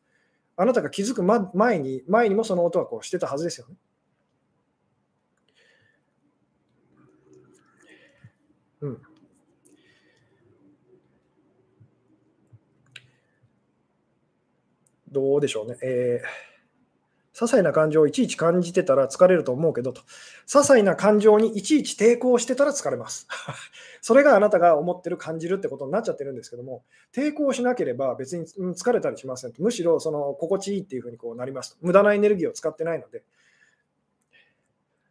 [0.57, 3.76] あなたが気づく前に、前にもその音はこうしてたはずですよね。
[8.83, 9.03] うん。
[15.11, 15.79] どうでしょうね。
[15.83, 16.58] えー
[17.39, 20.05] 些細な感情をいちいち感じてたら疲れると思うけどと、些
[20.47, 23.28] 細な感情にいちいち抵抗してたら疲れます。
[24.03, 26.82] それがあなたが思ってる、感じるってことになっちゃってるんですけども、
[27.14, 33.22] 抵抗しなければ別に疲れたりしませんと、むしろその心地いいっていうふうにこうなりますと、無駄なエネルギーを使ってないので、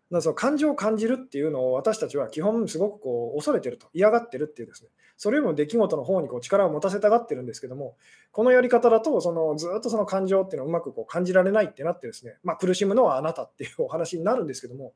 [0.10, 7.97] その感情を感じるっていうのを私たちは基本すごくこう恐れてると嫌がってるっていうですねそれよりも出来事の方にこう力を持たせたがってるんですけども
[8.32, 14.93] このやり方だとそのずっとその感情っていうのをうまくこう感じられないってなってですね、まあ、苦しむのはあなたっていうお話になるんですけども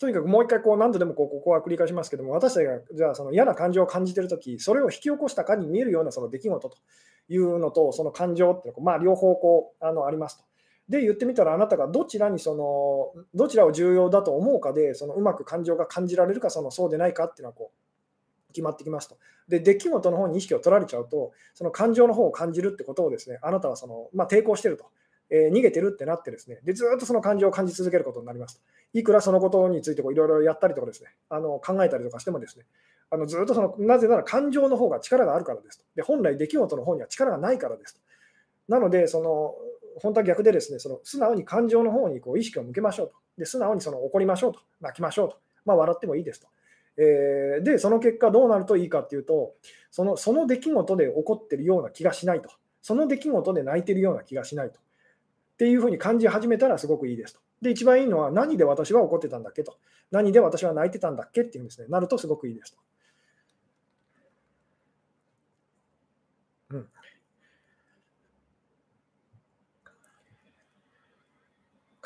[0.00, 6.76] とにかくもう一回こう何度でもこうここは繰り返しますけども私たちがじゃあその嫌な感情を感じてるときそれを引き起こしたかに見えるようなその出来事と
[7.28, 10.47] いうのとその感情っていうのはまあ両方こうあのありますと。
[10.88, 19.18] で言ってみたらあなたがどちらにそのどちらを重要だと思うかでそのうまく感情が感じられるかそのそうでないかっていうのはこう決まってきますと。
[19.48, 24.86] で出来事の方に意識を取られちゃうとその感情の方を感じるってことをですねあなたはその、まあ、抵抗してると、
[25.30, 28.62] えー、逃げてるってなってですねでずっとその感情を感じ続けることになりますと。
[28.94, 32.64] いくらそのことについていろいろやったりとかですねあの考えたりとかしてもですね
[33.10, 35.84] あのずっとそのなぜなら感情の方が力があるからですと。
[35.94, 38.00] で本来出来事の方には力がないからですと。
[38.68, 39.54] なのでその
[40.00, 43.14] 本当は逆でですね、その素直に感情の方にこう意識を向けましょうと。
[43.38, 44.60] で素直にその怒りましょうと。
[44.80, 45.38] 泣きましょうと。
[45.64, 46.48] まあ、笑ってもいいですと。
[46.96, 49.54] えー、で、その結果どうなるといいかっていうと、
[49.90, 52.50] そのその出来事で起こってるような気がしないと。
[52.82, 54.78] その出来事で泣いてるような気がしないと。
[54.78, 54.82] っ
[55.58, 57.40] ていうふうに感じ始めたらすごくいいですと。
[57.62, 59.76] で、一番いいのは何で私は怒ってたんだっけと。
[60.10, 62.78] 何で私は泣いてたんだっけっていうんですね、なるとすごくいいですと。
[66.70, 66.88] うん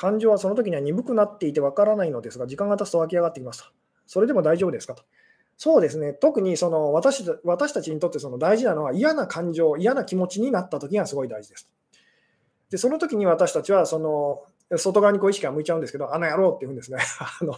[0.02, 3.72] 感情はその時には鈍くなっていてわからないのですが、時間が経つと湧き上がってきました。
[4.04, 5.04] それでも大丈夫ですかと。
[5.56, 11.70] そうですね、特にその私私たちにとってその大事なのは嫌な感情、嫌な気持ちになった時がすごい大事です。
[12.70, 14.42] で、その時に私たちはその
[14.78, 16.98] 外側にこう意識が向いちゃうんですけど、あの野郎って言うんですね。
[17.20, 17.54] あの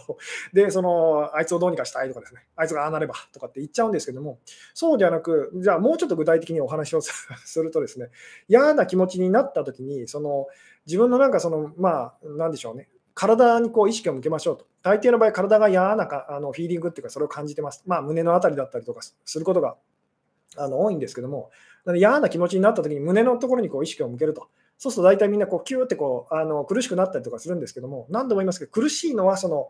[0.53, 4.39] で、その、あいつをどうにかしたいとかですね、あいつがああなればとかって言っちゃうんですけども、
[4.73, 7.13] そうではなく、じゃあもうちょっと具体的にお話をす
[7.61, 8.09] るとですね、
[8.47, 10.47] 嫌な気持ちになった時に、その
[10.85, 14.67] 自分のなんかその、まあ、なんでしょうね、体にこう意識を向けましょうと。
[14.83, 17.83] 大抵の場合、体が嫌なかあのフィーリングっていうか、それを感じてます。
[17.85, 19.77] まあ、胸のあたりだったりとかすることが
[20.57, 21.49] あの多いんですけども、
[21.95, 24.47] 嫌な気持ちになった時に胸のところにこう意識を向けると。
[24.77, 29.69] そうすると大体みんなこうキューってこうあの苦しくなったりとかするんですけども、何度も言いますけど、苦しいのはその、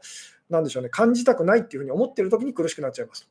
[0.49, 3.29] なんでしょうね、感じたくないっていうふうに思ってるときに苦しくなっちゃいます。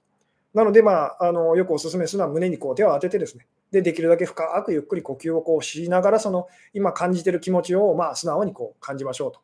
[0.53, 9.41] なので、まあ、あのよくお勧めするのは胸にこう手を当ててですね、でできるだけ深くゆっくり呼吸をこうしながら、その今感じてる気持ちをまあ素直にこう感じましょうと。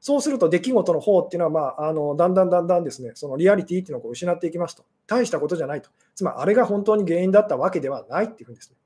[0.00, 4.84] そうすると出来事の方っていうのは、まあ、あのだんだんだんだんですね、そのリアリティっていうのをこう失っていきますと。
[5.06, 5.90] 大したことじゃないと。
[6.14, 8.76] つまり、あれが本当に原因だったわけではないっていうふうにですね。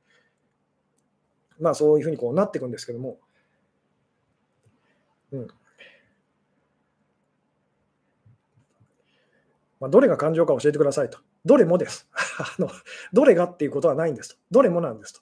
[1.62, 3.18] まあ、そういうふうにこうなっていくんですけども。
[5.30, 5.48] うん
[9.80, 11.18] まあ、どれが感情か教えてくださいと。
[11.44, 12.08] どれもです。
[12.38, 12.68] あの
[13.12, 14.36] どれがっていうことはないんですと。
[14.50, 15.20] どれもなんですと。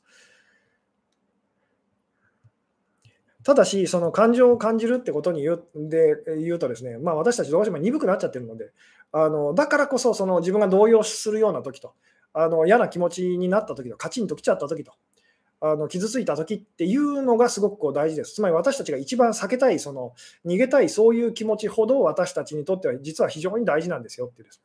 [3.43, 8.71] ただし、その感情を感じるってことに言うで言うとですね、まあ、私たちどうしても鈍くなっちゃってるので、
[9.13, 11.95] あのだからこそその自分が動揺するような時と、
[12.35, 14.93] あの嫌な気持ちになった時と、カチンときちゃった時と、
[15.61, 18.35] あの傷ついた時っていうのがすごくこう大事です。
[18.35, 20.15] つまり私たちが一番避けたい、その
[20.47, 24.63] 逃げたい、そういう気持ちほど私たちにとっては実は非常に大事なんですよってです。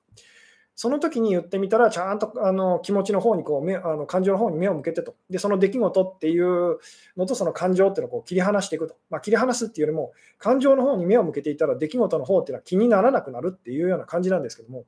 [0.77, 5.15] その時に言ってみたら、ちゃんとあの気持ちの方にこう目あの感情の方に目を向けてと。
[5.29, 6.79] で、その出来事っていう
[7.15, 8.95] のとその感情っていうのをこう切り離していくと。
[9.09, 14.83] まあ、切り離すっていうよりも、感情の方に目を向けていたら出来事の方っていうのは気にならなくなるっていうような感じなんですけども。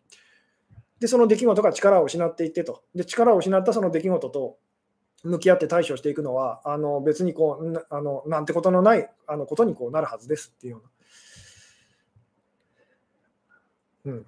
[0.99, 2.83] で、その出来事が力を失っていってと。
[2.93, 4.57] で、力を失ったその出来事と
[5.27, 10.81] 向き合って対処していくのは、あの別にこうあのなんてことのないあのことにこうなるはずですっていうよ
[14.05, 14.13] うな。
[14.13, 14.25] うん、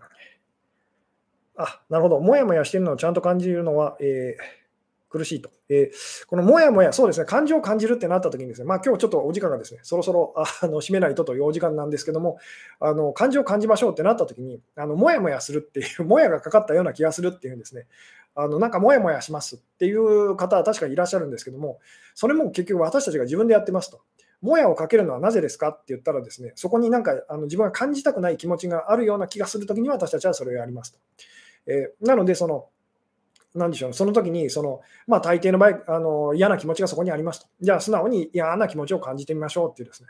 [1.56, 4.44] あなるほど、もやもやしてるのをちゃんと感じるのは、えー、
[5.10, 5.50] 苦しいと。
[5.70, 12.40] えー、このもやもや、そうですね、感情を感じるってなったときにですね、まあ今日ちょっとお時間がですね、そろそろあの締めないとというお時間なんですけども、
[12.80, 17.86] あの感情を感じましょうってなったときに、あのもやもやするっていう、もやがかかったような気がするっていうんですね、
[18.36, 21.80] あのなんかもやもやしますっていう方は確かにいらっしゃるんですけども、
[22.16, 24.02] それも結局私たちが自分でやってますと。
[24.42, 31.00] もやをかけるのはなぜですかって言ったらですね、そこになんかあの自分が感じたくない気持ちがあるような気がするときに私たちはそれをやりますと。
[31.68, 32.68] えー、なので、その、
[33.54, 37.48] なんでしょう、その時にその、まあ、大抵の場合あの、嫌な気持ちがそこにありますと。
[37.62, 40.10] じゃあ、素直に嫌な気持ちを感じてみましょうっていうですね。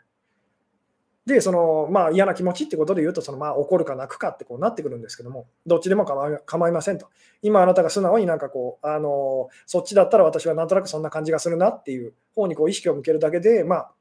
[1.29, 7.07] で、そのまあ、嫌な気持ちってことで言うと、そのまあ怒るか泣くかってこうなってくるんですけども、どっちでも構い構いませんと。
[7.41, 13.91] 今あなたが素直になんかこう、あのそっちだったら私はなんとなくそんな感じがするなっていう方にこう意識を向けるだけで、まあ、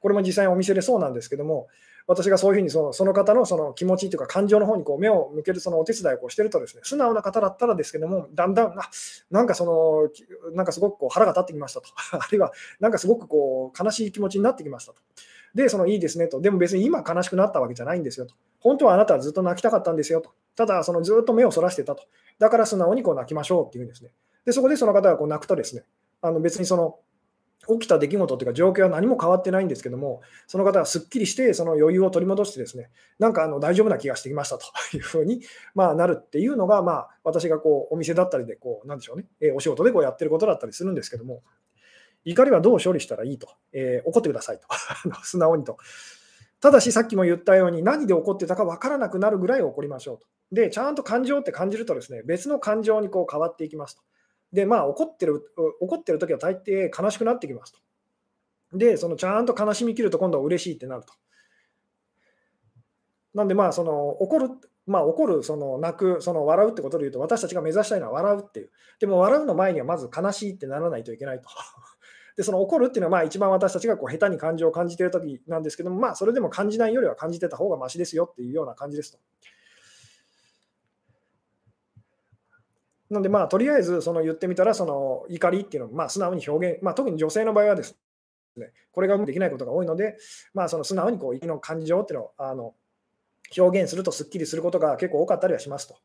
[0.00, 1.68] これも実際にお店でそうなんですけども、
[2.08, 8.88] 私がそういうふうにそのその方のその気持ちというか感情の方にこう目を向けるそのお手伝いをこうしてるとですね、素直な方だったらですけども、だんだん、な
[9.30, 15.02] なんかその、なんかすごくこう腹が立ってきましたと、 あるいはなんかすごくこう悲しい気持ちになってきましたと。
[15.54, 18.34] で、そのいいですねと、でも別に今悲しくなったわけじゃないんですよと。
[18.60, 20.30] 本当はあなたはずっと泣きたかったんですよと。
[20.56, 22.04] ただ、そのずっと目をそらしてたと。
[22.38, 24.10] だから素直にこう泣きましょうっていうんですね。
[24.44, 25.84] で、そこでその方がこう泣くとですね、
[26.20, 26.98] あの別にその
[27.68, 35.42] 起きた出来事というか状況は何も変わってないんですけども、その方がすっきりして、その余裕を取り戻してですね、なんかあの大丈夫な気がしてきましたというふうに、
[35.74, 41.42] まあ、なるっていうのが、まあ、私がこうお店だったりでこう、なんでしょうね、お仕事でこうやってることだったりするんですけども、
[42.24, 43.38] 怒りはどう処理したらいい？
[43.38, 44.66] と、えー、怒ってくださいと、
[45.22, 45.76] 素直にと。
[46.60, 50.26] ただし、さっきも言ったように、何で怒ってたか分からなくなるぐらい怒りましょうと。
[50.50, 54.02] で、ちゃんと感情って感じるとですね、別の感情にこう変わっていきますと。
[54.52, 55.42] で、まあ、怒ってる、
[55.80, 58.78] 怒ってる時は大抵悲しくなってきますと。
[58.78, 61.12] で、そのちゃんと悲しみきると今度は嬉しいってなると。
[63.34, 64.50] なんで、まあ、その怒る、
[64.86, 68.70] まあ、怒る、その泣く、その笑うってことで言うと、私たちが目指したいのは笑うっていう。
[69.00, 71.48] でも、笑うの前にはまず悲しいってならないといけないと。
[72.38, 79.18] で、その怒るっていうのは、まあ、一番私たちがこう下手に感情を感じてるときなんですけども、まあ、それでも感じないよりは感じてた方がましですよっていうような感じですと。
[83.10, 87.98] なんで、まあ、とりあえずその言ってみたら、その怒りっていうのをまあ素直に表現、まあ、特に女性の場合はです
[88.56, 90.16] ね、これができないことが多いので、
[90.54, 92.74] まあ、その素直にこう、怒りの感情っていうのをあの
[93.56, 95.96] 表現するとすっきりすることが結構多かったりはしますと。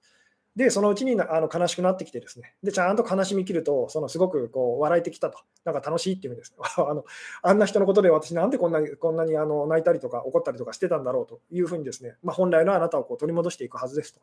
[0.56, 6.54] で、そのうちにあの悲しくなってきてですね、で、ちゃんと悲しみきると、そのすごくこう笑えてきたと、なんか楽しいっていうんです。
[6.78, 7.06] あの
[7.42, 14.22] あんな人のことで私なんでこんなにこんなにあの泣いたりとか怒ったりとかしてたんだろうというふうにですね、まあ、本来のあなたをこう取り戻していくはずですと。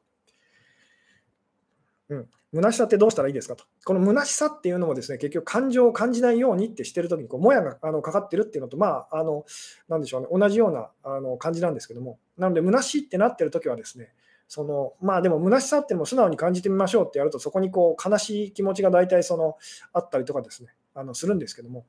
[2.10, 3.64] うん、虚しさってどうしたらいいですかと。
[3.84, 9.44] この虚しさっていうのもですね、結局感情を感じないようにってしてるときにこう、もやがあのかかってるっていうのと、まあ、あの、
[9.88, 14.12] なんでしょうね、同じようなあの感じなんですけども、なので、虚しいってなってるときはですね、
[14.52, 19.56] そのまあでも虚しさっても素直に感じてみましょうってやると、そこにこう悲しい気持ちが大体その
[19.92, 21.86] あったりとかですね、あのするんですけども。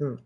[0.00, 0.24] うん、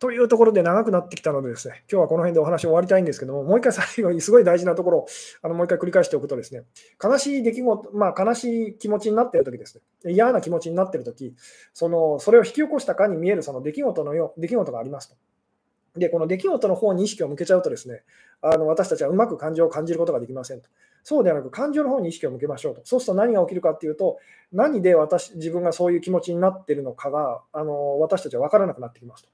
[0.00, 5.06] というところで長くなってきたのでですね、今日はこの辺でお話を終わりたいんですけども、もう一回最後に すごい大事なところを
[5.42, 6.64] あのもう一回繰り返しておくとですね、
[7.00, 11.36] 悲しい出来事、まあ、悲しい気持ちになっているときですね、嫌な気持ちになっているとき、
[11.72, 15.16] そのそれを引き起こしたかに見えるその出来事のよ出来事がありますと。
[15.96, 18.02] で、この出来事の方に意識を向けちゃうとですね、
[18.42, 20.68] あの私たちはうまく感情を感じることができませんと。
[21.04, 22.80] そうではなく、感情の方に意識を向けましょうと。
[22.84, 24.18] そうすると何が起きるかっていうと、
[24.52, 29.28] 何で私自分がそういう気持ちになってるのかがあの私たちは分からなくなってきますと。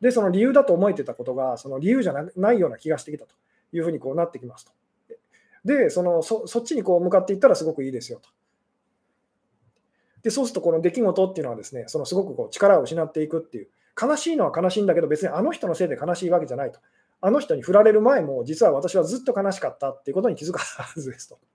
[0.00, 3.34] で、その理由だと思えてたことが、その理由じゃないような気がしてきたと
[3.72, 4.72] いうふうにこうなってきますと。
[5.64, 8.28] で、そのそそっちにこう向かっていったらすごくいいですよと。
[10.22, 13.68] で、そうするとこの出来事っていうのはですね、そのすごくこう力を失っていくっていう、
[14.00, 16.80] 悲しいのは悲しいんだけど、別にあの人のせいで悲しいわけじゃないと。
[17.20, 21.38] あの人に振られる前も、実は私はずっと悲しかったっていうことに気づかはずですと。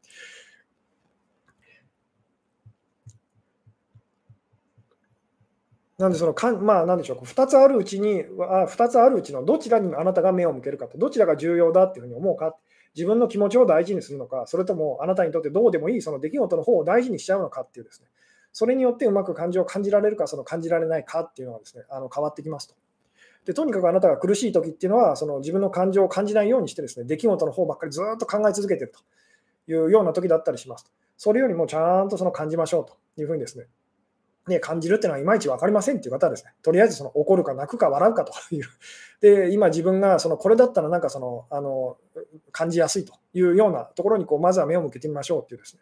[6.00, 12.58] なんでそのかん、まあ、なんでしょう、2つあるうちに、あ2つあるうちのどちらにあなたが目を向けるかと、どちらが重要だっていうふうに思うか、
[12.96, 18.08] 自分の気持ちを大事にするのか、それともあなたにとってどうでもいいその出来事の方を大事にしちゃうのかっていうですね、
[18.52, 22.76] それによってうまく感情を感じられるか、その感じられないかっていうのがですね、あの変わってきますと。
[23.46, 29.00] でとにかくあなたが苦しい時っていうのは、その自分の感情を感じないようにしてですね、出来事の方ばっかりずっと考え続けてると
[29.72, 30.92] いうような時だったりしますと。
[31.18, 33.66] それよりもちゃんとその感じましょうというふうにですね、
[34.48, 38.66] ね、感じるっていうのはいまいち分かりませんっていう方はですね、とりあえずその怒るか泣くか笑うかという。
[39.22, 41.98] で、今自分がそのこれだったらなんかそのあの
[42.52, 45.82] 感じやすいというようなところにこうまずは目を向けてみましょうっていうですね。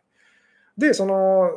[0.78, 1.52] で、その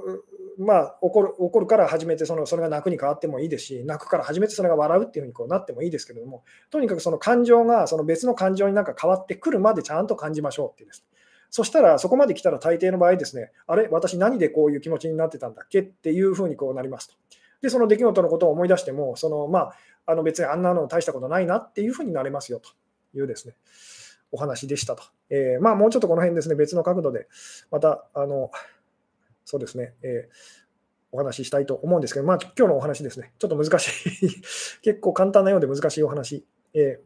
[0.59, 11.05] まあ、怒る怒るから始めてそのそれが泣くに変わってもいいですし、泣くから始めてそれが笑うっていうふうにこうなってもいいですけれども、とにかくその感情がその別の感情になんか変わってくるまでちゃんと感じましょうっていうです、
[11.51, 17.15] そしたら、そこまで来たら大抵の場合ですね、あれ、私何でこういう気持ちになってたんだっけっていうふうにこうなりますと。
[17.63, 19.73] で、その出来事のことを思い出しても、そのまあ、
[20.07, 22.71] あの別にあんなの大したことないなっていうふうになれますよと
[23.17, 23.55] いうですね、
[24.31, 25.03] お話でしたと。
[25.29, 27.29] えー、まあ、もうちょっとこの辺ですね、別の角度で、
[27.71, 28.51] また、あの、
[29.45, 30.35] そうですね、えー、
[31.13, 33.89] お話ししたいと思うんですけど、まあ、今日のお話ですね、ちょっと難し
[34.25, 34.29] い。
[34.83, 37.01] 結構簡単なようで難しいお話、え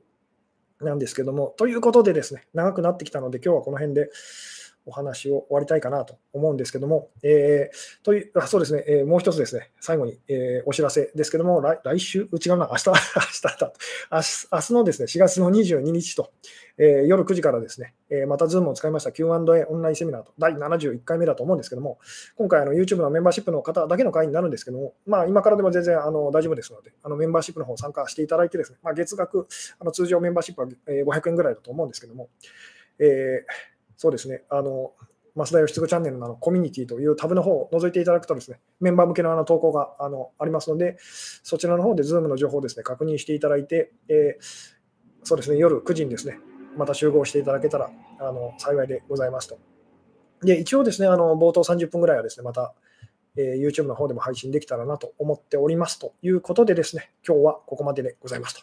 [0.80, 4.10] ー、なんですけども、ということでですね、長くなってきたので、今日はこの辺で
[4.86, 13.72] お話を終わりたいかなと思うんですけども、えー、というあそうですね、えー、もう一つですね、最後に、えー、お知らせですけども、来来週、違うな、明日、 明日だ
[14.12, 16.30] 明日、明日のですね、4月の22日と、
[16.76, 21.98] えー、夜9時からですね、えー、また Zoom を使いました Q&A オンラインセミナーと、第71回目だと思うんですけども、
[22.36, 29.46] 今回あの YouTube のメンバーシップの方だけの会になるんですけども、まあ、今からでも全然あの大丈夫ですので、あのメンバーシップの方参加していただいてですね、まあ、月額、
[29.78, 32.28] あの通常メンバーシップは500円ぐらいだと思うんですけども、
[32.98, 34.92] えー、そうですね、あの
[35.36, 44.44] 増田義嗣チャンネルののコミュニティというタブの方を覗いていただくとですね、メンバー向けのあの投稿があのありますので、そちらの方で Zoom の情報をですね、確認していただいて、えー、
[45.24, 46.38] そうですね、夜9時にですね、
[46.76, 47.90] また集合していただけたら
[48.20, 49.58] あの幸いでございますと。
[50.42, 52.72] で、一応ですね、あの冒頭30分ぐらいはですね、また、
[53.36, 58.62] えー、YouTube の方でも配信できたらなと思っておりますということでですね、今日はここまででございますと。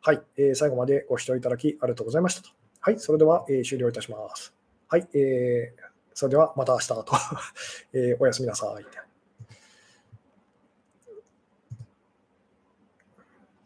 [0.00, 2.50] はい、えー、最後までご視聴いただきありがとうございましたと。
[2.80, 4.55] はい、それでは、えー、終了いたします。
[4.88, 5.82] はい、えー、
[6.14, 7.06] それではまた明日と、
[7.92, 9.05] えー、おやすみなさい。